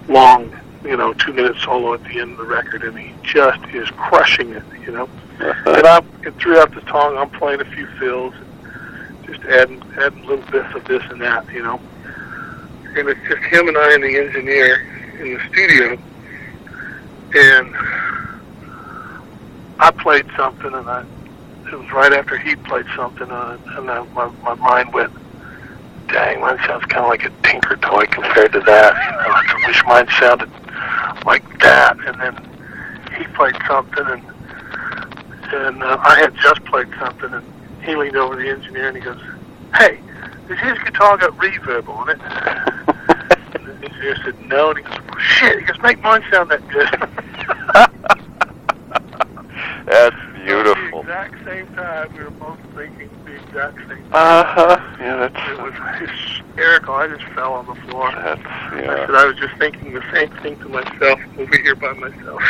long, 0.09 0.51
you 0.83 0.97
know, 0.97 1.13
two 1.13 1.33
minute 1.33 1.57
solo 1.57 1.93
at 1.93 2.03
the 2.03 2.19
end 2.19 2.31
of 2.31 2.37
the 2.37 2.45
record, 2.45 2.83
and 2.83 2.97
he 2.97 3.13
just 3.23 3.63
is 3.69 3.87
crushing 3.91 4.51
it. 4.51 4.63
You 4.81 4.91
know, 4.91 5.09
and 5.39 5.85
I'm 5.85 6.05
and 6.25 6.35
throughout 6.37 6.73
the 6.73 6.81
song, 6.89 7.17
I'm 7.17 7.29
playing 7.29 7.61
a 7.61 7.65
few 7.65 7.87
fills, 7.99 8.33
and 8.33 8.50
just 9.31 9.43
adding 9.45 9.81
adding 9.99 10.25
little 10.25 10.45
bits 10.51 10.73
of 10.75 10.83
this 10.85 11.03
and 11.09 11.21
that. 11.21 11.49
You 11.51 11.63
know, 11.63 11.79
and 12.95 13.09
it's 13.09 13.19
just 13.27 13.41
him 13.43 13.67
and 13.67 13.77
I 13.77 13.93
and 13.93 14.03
the 14.03 14.17
engineer 14.17 14.81
in 15.19 15.33
the 15.33 15.39
studio, 15.49 15.97
and 17.33 17.75
I 19.79 19.91
played 19.91 20.25
something, 20.35 20.73
and 20.73 20.89
I 20.89 21.05
it 21.71 21.79
was 21.79 21.91
right 21.91 22.11
after 22.11 22.37
he 22.37 22.55
played 22.55 22.85
something, 22.95 23.29
uh, 23.31 23.57
and 23.77 23.89
I, 23.89 24.03
my 24.13 24.27
my 24.43 24.55
mind 24.55 24.93
went, 24.93 25.11
"Dang, 26.07 26.41
mine 26.41 26.57
sounds 26.67 26.85
kind 26.85 27.05
of 27.05 27.09
like 27.09 27.25
a 27.25 27.31
Tinker 27.47 27.77
Toy 27.77 28.05
compared 28.07 28.51
to 28.53 28.59
that." 28.59 28.93
You 28.93 29.11
know, 29.11 29.33
I 29.33 29.67
wish 29.67 29.83
mine 29.85 30.07
sounded 30.19 30.51
like 31.25 31.59
that. 31.61 31.97
And 32.05 32.19
then 32.19 32.35
he 33.17 33.23
played 33.35 33.55
something, 33.67 34.05
and 34.05 34.23
and 35.53 35.83
uh, 35.83 35.97
I 36.01 36.19
had 36.19 36.35
just 36.35 36.63
played 36.65 36.87
something, 36.99 37.33
and 37.33 37.50
he 37.83 37.95
leaned 37.95 38.15
over 38.15 38.35
the 38.35 38.49
engineer 38.49 38.87
and 38.87 38.97
he 38.97 39.03
goes, 39.03 39.19
"Hey, 39.75 39.99
does 40.47 40.59
his 40.59 40.77
guitar 40.79 41.17
got 41.17 41.31
reverb 41.37 41.87
on 41.89 42.09
it?" 42.09 42.19
And 43.55 43.65
the 43.67 43.73
engineer 43.85 44.15
said, 44.23 44.39
"No," 44.47 44.69
and 44.69 44.77
he 44.79 44.83
goes, 44.83 44.97
well, 45.09 45.19
"Shit," 45.19 45.59
he 45.59 45.65
goes, 45.65 45.79
"Make 45.81 45.99
mine 46.01 46.23
sound 46.31 46.49
that 46.51 46.65
good." 46.69 46.89
That's 49.85 50.15
beautiful. 50.45 50.99
At 51.01 51.05
the 51.05 51.21
exact 51.35 51.45
same 51.45 51.67
time, 51.75 52.13
we 52.15 52.23
were 52.23 52.29
both 52.31 52.57
thinking 52.75 53.09
the 53.25 53.33
exact 53.33 53.77
same 53.79 53.87
thing. 53.87 54.03
Uh-huh. 54.13 54.77
Yeah, 54.99 55.25
It 55.25 55.33
that's... 55.33 55.59
was 55.59 55.73
hysterical. 55.99 56.93
I 56.95 57.07
just 57.07 57.23
fell 57.33 57.53
on 57.53 57.65
the 57.67 57.75
floor. 57.89 58.11
That's, 58.11 58.41
yeah. 58.41 58.91
I 58.91 59.05
said 59.05 59.15
I 59.15 59.25
was 59.25 59.35
just 59.37 59.55
thinking 59.57 59.93
the 59.93 60.03
same 60.13 60.29
thing 60.37 60.57
to 60.59 60.69
myself 60.69 61.19
over 61.37 61.57
here 61.57 61.75
by 61.75 61.93
myself. 61.93 62.41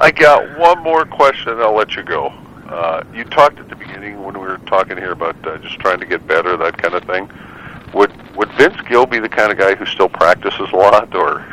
I 0.00 0.10
got 0.10 0.58
one 0.58 0.82
more 0.82 1.04
question, 1.04 1.60
I'll 1.60 1.74
let 1.74 1.94
you 1.96 2.02
go. 2.02 2.32
Uh, 2.68 3.02
you 3.14 3.24
talked 3.24 3.58
at 3.58 3.68
the 3.68 3.76
beginning 3.76 4.22
when 4.22 4.34
we 4.34 4.46
were 4.46 4.58
talking 4.66 4.96
here 4.96 5.12
about 5.12 5.34
uh, 5.46 5.56
just 5.58 5.78
trying 5.80 5.98
to 6.00 6.06
get 6.06 6.26
better, 6.26 6.56
that 6.56 6.76
kind 6.80 6.94
of 6.94 7.02
thing. 7.04 7.30
Would 7.94 8.12
would 8.36 8.50
Vince 8.52 8.76
Gill 8.88 9.06
be 9.06 9.18
the 9.18 9.28
kind 9.28 9.50
of 9.50 9.56
guy 9.58 9.74
who 9.74 9.86
still 9.86 10.08
practices 10.10 10.68
a 10.72 10.76
lot, 10.76 11.14
or 11.14 11.44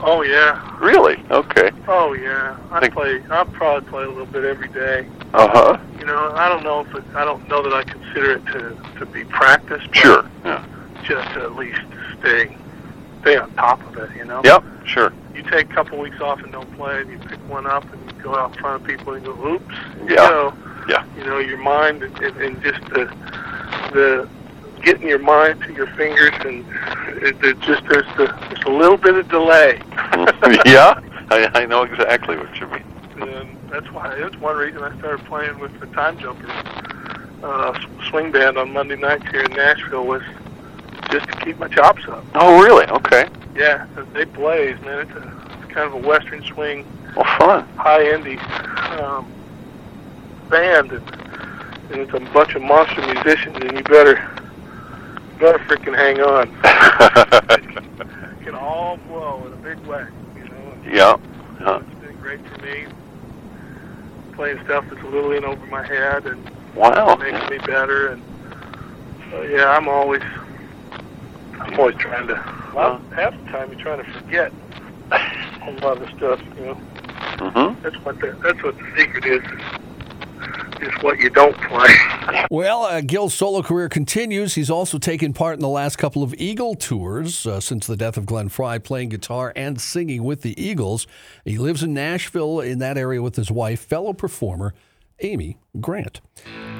oh 0.00 0.22
yeah, 0.22 0.76
really? 0.80 1.22
Okay. 1.30 1.70
oh 1.88 2.14
yeah. 2.14 2.56
I 2.70 2.80
Think- 2.80 2.94
play. 2.94 3.22
I 3.30 3.44
probably 3.44 3.88
play 3.90 4.04
a 4.04 4.08
little 4.08 4.24
bit 4.26 4.44
every 4.44 4.68
day. 4.68 5.06
Uh 5.34 5.48
huh. 5.48 5.78
You 5.98 6.06
know, 6.06 6.32
I 6.34 6.48
don't 6.48 6.62
know 6.64 6.80
if 6.80 6.94
it, 6.94 7.04
I 7.14 7.24
don't 7.26 7.46
know 7.48 7.62
that 7.62 7.74
I 7.74 7.84
consider 7.84 8.32
it 8.32 8.46
to 8.46 8.76
to 9.00 9.06
be 9.06 9.24
practice. 9.24 9.82
but 9.86 9.94
Sure. 9.96 10.30
Yeah. 10.44 10.64
Just 11.04 11.34
to 11.34 11.42
at 11.42 11.56
least 11.56 11.80
stay 12.20 12.56
stay 13.20 13.36
on 13.36 13.52
top 13.54 13.80
of 13.88 13.98
it. 13.98 14.16
You 14.16 14.24
know. 14.24 14.40
Yep. 14.44 14.64
Sure. 14.86 15.12
You 15.34 15.42
take 15.42 15.70
a 15.70 15.74
couple 15.74 15.98
weeks 15.98 16.20
off 16.22 16.42
and 16.42 16.50
don't 16.52 16.74
play, 16.76 17.02
and 17.02 17.10
you 17.10 17.18
pick 17.18 17.38
one 17.48 17.66
up 17.66 17.84
and 17.92 18.00
you 18.16 18.22
go 18.22 18.34
out 18.34 18.54
in 18.56 18.60
front 18.62 18.80
of 18.82 18.88
people 18.88 19.12
and 19.12 19.24
go, 19.24 19.32
"Oops." 19.46 19.74
and 20.00 20.08
you 20.08 20.14
Yeah. 20.16 20.52
Yeah. 20.88 21.04
You 21.16 21.24
know, 21.24 21.38
your 21.38 21.58
mind 21.58 22.02
and, 22.02 22.36
and, 22.36 22.62
just 22.62 22.80
the 22.86 23.04
the 23.92 24.28
getting 24.82 25.08
your 25.08 25.18
mind 25.18 25.60
to 25.62 25.72
your 25.72 25.86
fingers 25.88 26.32
and 26.44 26.64
it, 27.22 27.36
it 27.44 27.60
just 27.60 27.84
there's 27.88 28.06
the 28.16 28.26
there's 28.48 28.64
a 28.66 28.70
little 28.70 28.96
bit 28.96 29.14
of 29.14 29.28
delay. 29.28 29.80
yeah. 30.66 31.00
I, 31.30 31.50
I 31.54 31.66
know 31.66 31.82
exactly 31.82 32.36
what 32.36 32.58
you 32.60 32.66
mean. 32.66 33.28
and 33.28 33.70
that's 33.70 33.90
why 33.92 34.14
that's 34.18 34.36
one 34.36 34.56
reason 34.56 34.82
I 34.82 34.96
started 34.98 35.24
playing 35.26 35.58
with 35.58 35.78
the 35.80 35.86
Time 35.86 36.18
Jumpers 36.18 36.50
uh, 37.42 37.78
swing 38.08 38.30
band 38.32 38.58
on 38.58 38.72
Monday 38.72 38.96
nights 38.96 39.24
here 39.30 39.42
in 39.42 39.52
Nashville 39.52 40.06
was 40.06 40.22
just 41.10 41.26
to 41.26 41.36
keep 41.44 41.58
my 41.58 41.68
chops 41.68 42.06
up. 42.08 42.24
Oh, 42.34 42.62
really? 42.62 42.86
Okay. 42.86 43.28
Yeah, 43.54 43.86
they 44.14 44.24
blaze, 44.24 44.80
man. 44.82 45.00
It's 45.00 45.10
a 45.12 45.32
it's 45.62 45.72
kind 45.72 45.86
of 45.86 45.94
a 45.94 46.06
western 46.06 46.42
swing, 46.44 46.86
Well, 47.16 47.24
fun. 47.38 47.66
high 47.76 48.04
indie 48.04 48.38
um, 49.00 49.30
band, 50.56 50.92
and, 50.92 51.02
and 51.90 52.00
it's 52.02 52.12
a 52.14 52.20
bunch 52.32 52.54
of 52.54 52.62
monster 52.62 53.00
musicians, 53.12 53.56
and 53.56 53.72
you 53.76 53.82
better 53.84 54.16
better 55.40 55.58
freaking 55.60 55.96
hang 55.96 56.20
on. 56.20 56.48
It 58.42 58.44
can 58.46 58.54
all 58.56 58.96
blow 59.08 59.46
in 59.46 59.52
a 59.52 59.56
big 59.56 59.78
way, 59.86 60.04
you 60.36 60.44
know. 60.44 60.72
and 60.72 60.84
yeah. 60.94 61.16
It's 61.78 62.00
been 62.04 62.16
great 62.20 62.40
for 62.48 62.58
me 62.62 62.86
playing 64.34 64.58
stuff 64.64 64.84
that's 64.90 65.02
a 65.02 65.06
little 65.06 65.30
in 65.32 65.44
over 65.44 65.64
my 65.66 65.86
head 65.86 66.26
and 66.26 66.50
Wow. 66.74 67.14
makes 67.16 67.48
me 67.50 67.58
better. 67.58 68.08
And 68.08 68.22
so, 69.30 69.42
yeah, 69.42 69.70
I'm 69.70 69.88
always 69.88 70.22
I'm 71.60 71.78
always 71.78 71.94
trying 71.96 72.26
to. 72.28 72.34
Well, 72.74 73.00
half 73.14 73.32
the 73.44 73.50
time 73.52 73.70
you're 73.70 73.80
trying 73.80 74.02
to 74.04 74.10
forget 74.20 74.52
a 75.12 75.70
lot 75.82 76.02
of 76.02 76.08
stuff. 76.16 76.40
You 76.58 76.66
know, 76.66 76.78
Mm-hmm. 77.38 77.82
that's 77.82 77.96
what 78.04 78.20
the 78.20 78.36
that's 78.42 78.62
what 78.62 78.76
the 78.76 78.84
secret 78.96 79.24
is. 79.24 79.42
Is 79.42 79.60
what 81.00 81.18
you 81.18 81.30
don't 81.30 81.56
play. 81.62 81.94
Well, 82.50 82.82
uh, 82.82 83.00
Gill's 83.00 83.34
solo 83.34 83.62
career 83.62 83.88
continues. 83.88 84.54
He's 84.54 84.70
also 84.70 84.98
taken 84.98 85.32
part 85.32 85.54
in 85.54 85.60
the 85.60 85.68
last 85.68 85.96
couple 85.96 86.22
of 86.22 86.34
Eagle 86.34 86.74
tours 86.74 87.46
uh, 87.46 87.60
since 87.60 87.86
the 87.86 87.96
death 87.96 88.16
of 88.16 88.26
Glenn 88.26 88.48
Frey, 88.48 88.78
playing 88.78 89.10
guitar 89.10 89.52
and 89.56 89.80
singing 89.80 90.24
with 90.24 90.42
the 90.42 90.60
Eagles. 90.62 91.06
He 91.44 91.58
lives 91.58 91.82
in 91.82 91.94
Nashville 91.94 92.60
in 92.60 92.78
that 92.80 92.98
area 92.98 93.22
with 93.22 93.36
his 93.36 93.50
wife, 93.50 93.80
fellow 93.80 94.12
performer 94.12 94.74
Amy 95.20 95.58
Grant. 95.80 96.20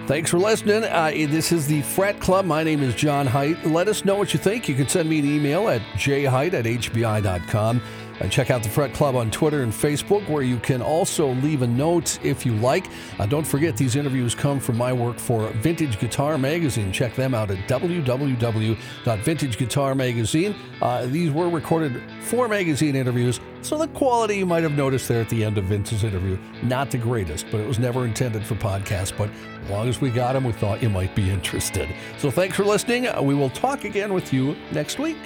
Thanks 0.07 0.31
for 0.31 0.39
listening. 0.39 0.85
Uh, 0.85 1.11
this 1.11 1.53
is 1.53 1.67
the 1.69 1.83
Fret 1.83 2.21
Club. 2.21 2.45
My 2.45 2.65
name 2.65 2.83
is 2.83 2.95
John 2.95 3.27
Heidt. 3.27 3.65
Let 3.65 3.87
us 3.87 4.05
know 4.05 4.17
what 4.17 4.35
you 4.35 4.41
think. 4.41 4.69
You 4.69 4.75
can 4.75 4.89
send 4.89 5.09
me 5.09 5.21
an 5.21 5.25
email 5.25 5.69
at 5.69 5.81
jheight 5.95 6.53
at 6.53 6.65
hbi.com. 6.65 7.81
And 8.21 8.31
check 8.31 8.51
out 8.51 8.63
the 8.63 8.69
Fret 8.69 8.93
Club 8.93 9.17
on 9.17 9.31
Twitter 9.31 9.63
and 9.63 9.73
Facebook, 9.73 10.29
where 10.29 10.43
you 10.43 10.59
can 10.59 10.83
also 10.83 11.33
leave 11.35 11.63
a 11.63 11.67
note 11.67 12.19
if 12.25 12.47
you 12.47 12.55
like. 12.57 12.87
Uh, 13.19 13.27
don't 13.27 13.47
forget, 13.47 13.77
these 13.77 13.97
interviews 13.97 14.35
come 14.35 14.61
from 14.61 14.77
my 14.77 14.93
work 14.93 15.19
for 15.19 15.49
Vintage 15.49 15.99
Guitar 15.99 16.37
Magazine. 16.39 16.93
Check 16.93 17.15
them 17.15 17.35
out 17.35 17.51
at 17.51 17.59
www.vintageguitarmagazine. 17.69 20.55
Uh, 20.81 21.07
these 21.07 21.31
were 21.31 21.49
recorded 21.49 22.03
for 22.21 22.49
magazine 22.49 22.97
interviews, 22.97 23.41
so 23.63 23.79
the 23.79 23.89
quality 23.89 24.37
you 24.37 24.47
might 24.47 24.63
have 24.63 24.73
noticed 24.73 25.09
there 25.09 25.21
at 25.21 25.29
the 25.29 25.45
end 25.45 25.59
of 25.59 25.65
Vince's 25.65 26.05
interview, 26.05 26.39
not 26.63 26.91
the 26.91 26.99
greatest, 26.99 27.47
but 27.51 27.61
it 27.61 27.69
was 27.69 27.79
never 27.79 28.05
intended 28.05 28.45
for 28.45 28.55
podcast. 28.57 29.17
But 29.17 29.31
as 29.65 29.71
long 29.71 29.89
as 29.89 30.01
we 30.01 30.11
got 30.11 30.33
them, 30.33 30.45
we 30.45 30.53
thought 30.53 30.83
you 30.83 30.91
might 30.91 31.15
be 31.15 31.31
interested. 31.31 31.89
So 32.19 32.31
thanks 32.31 32.57
for 32.57 32.65
listening. 32.65 33.09
Uh, 33.09 33.23
we 33.23 33.35
will 33.35 33.51
talk 33.51 33.85
again 33.85 34.13
with 34.13 34.33
you 34.33 34.57
next 34.73 34.99
week. 34.99 35.17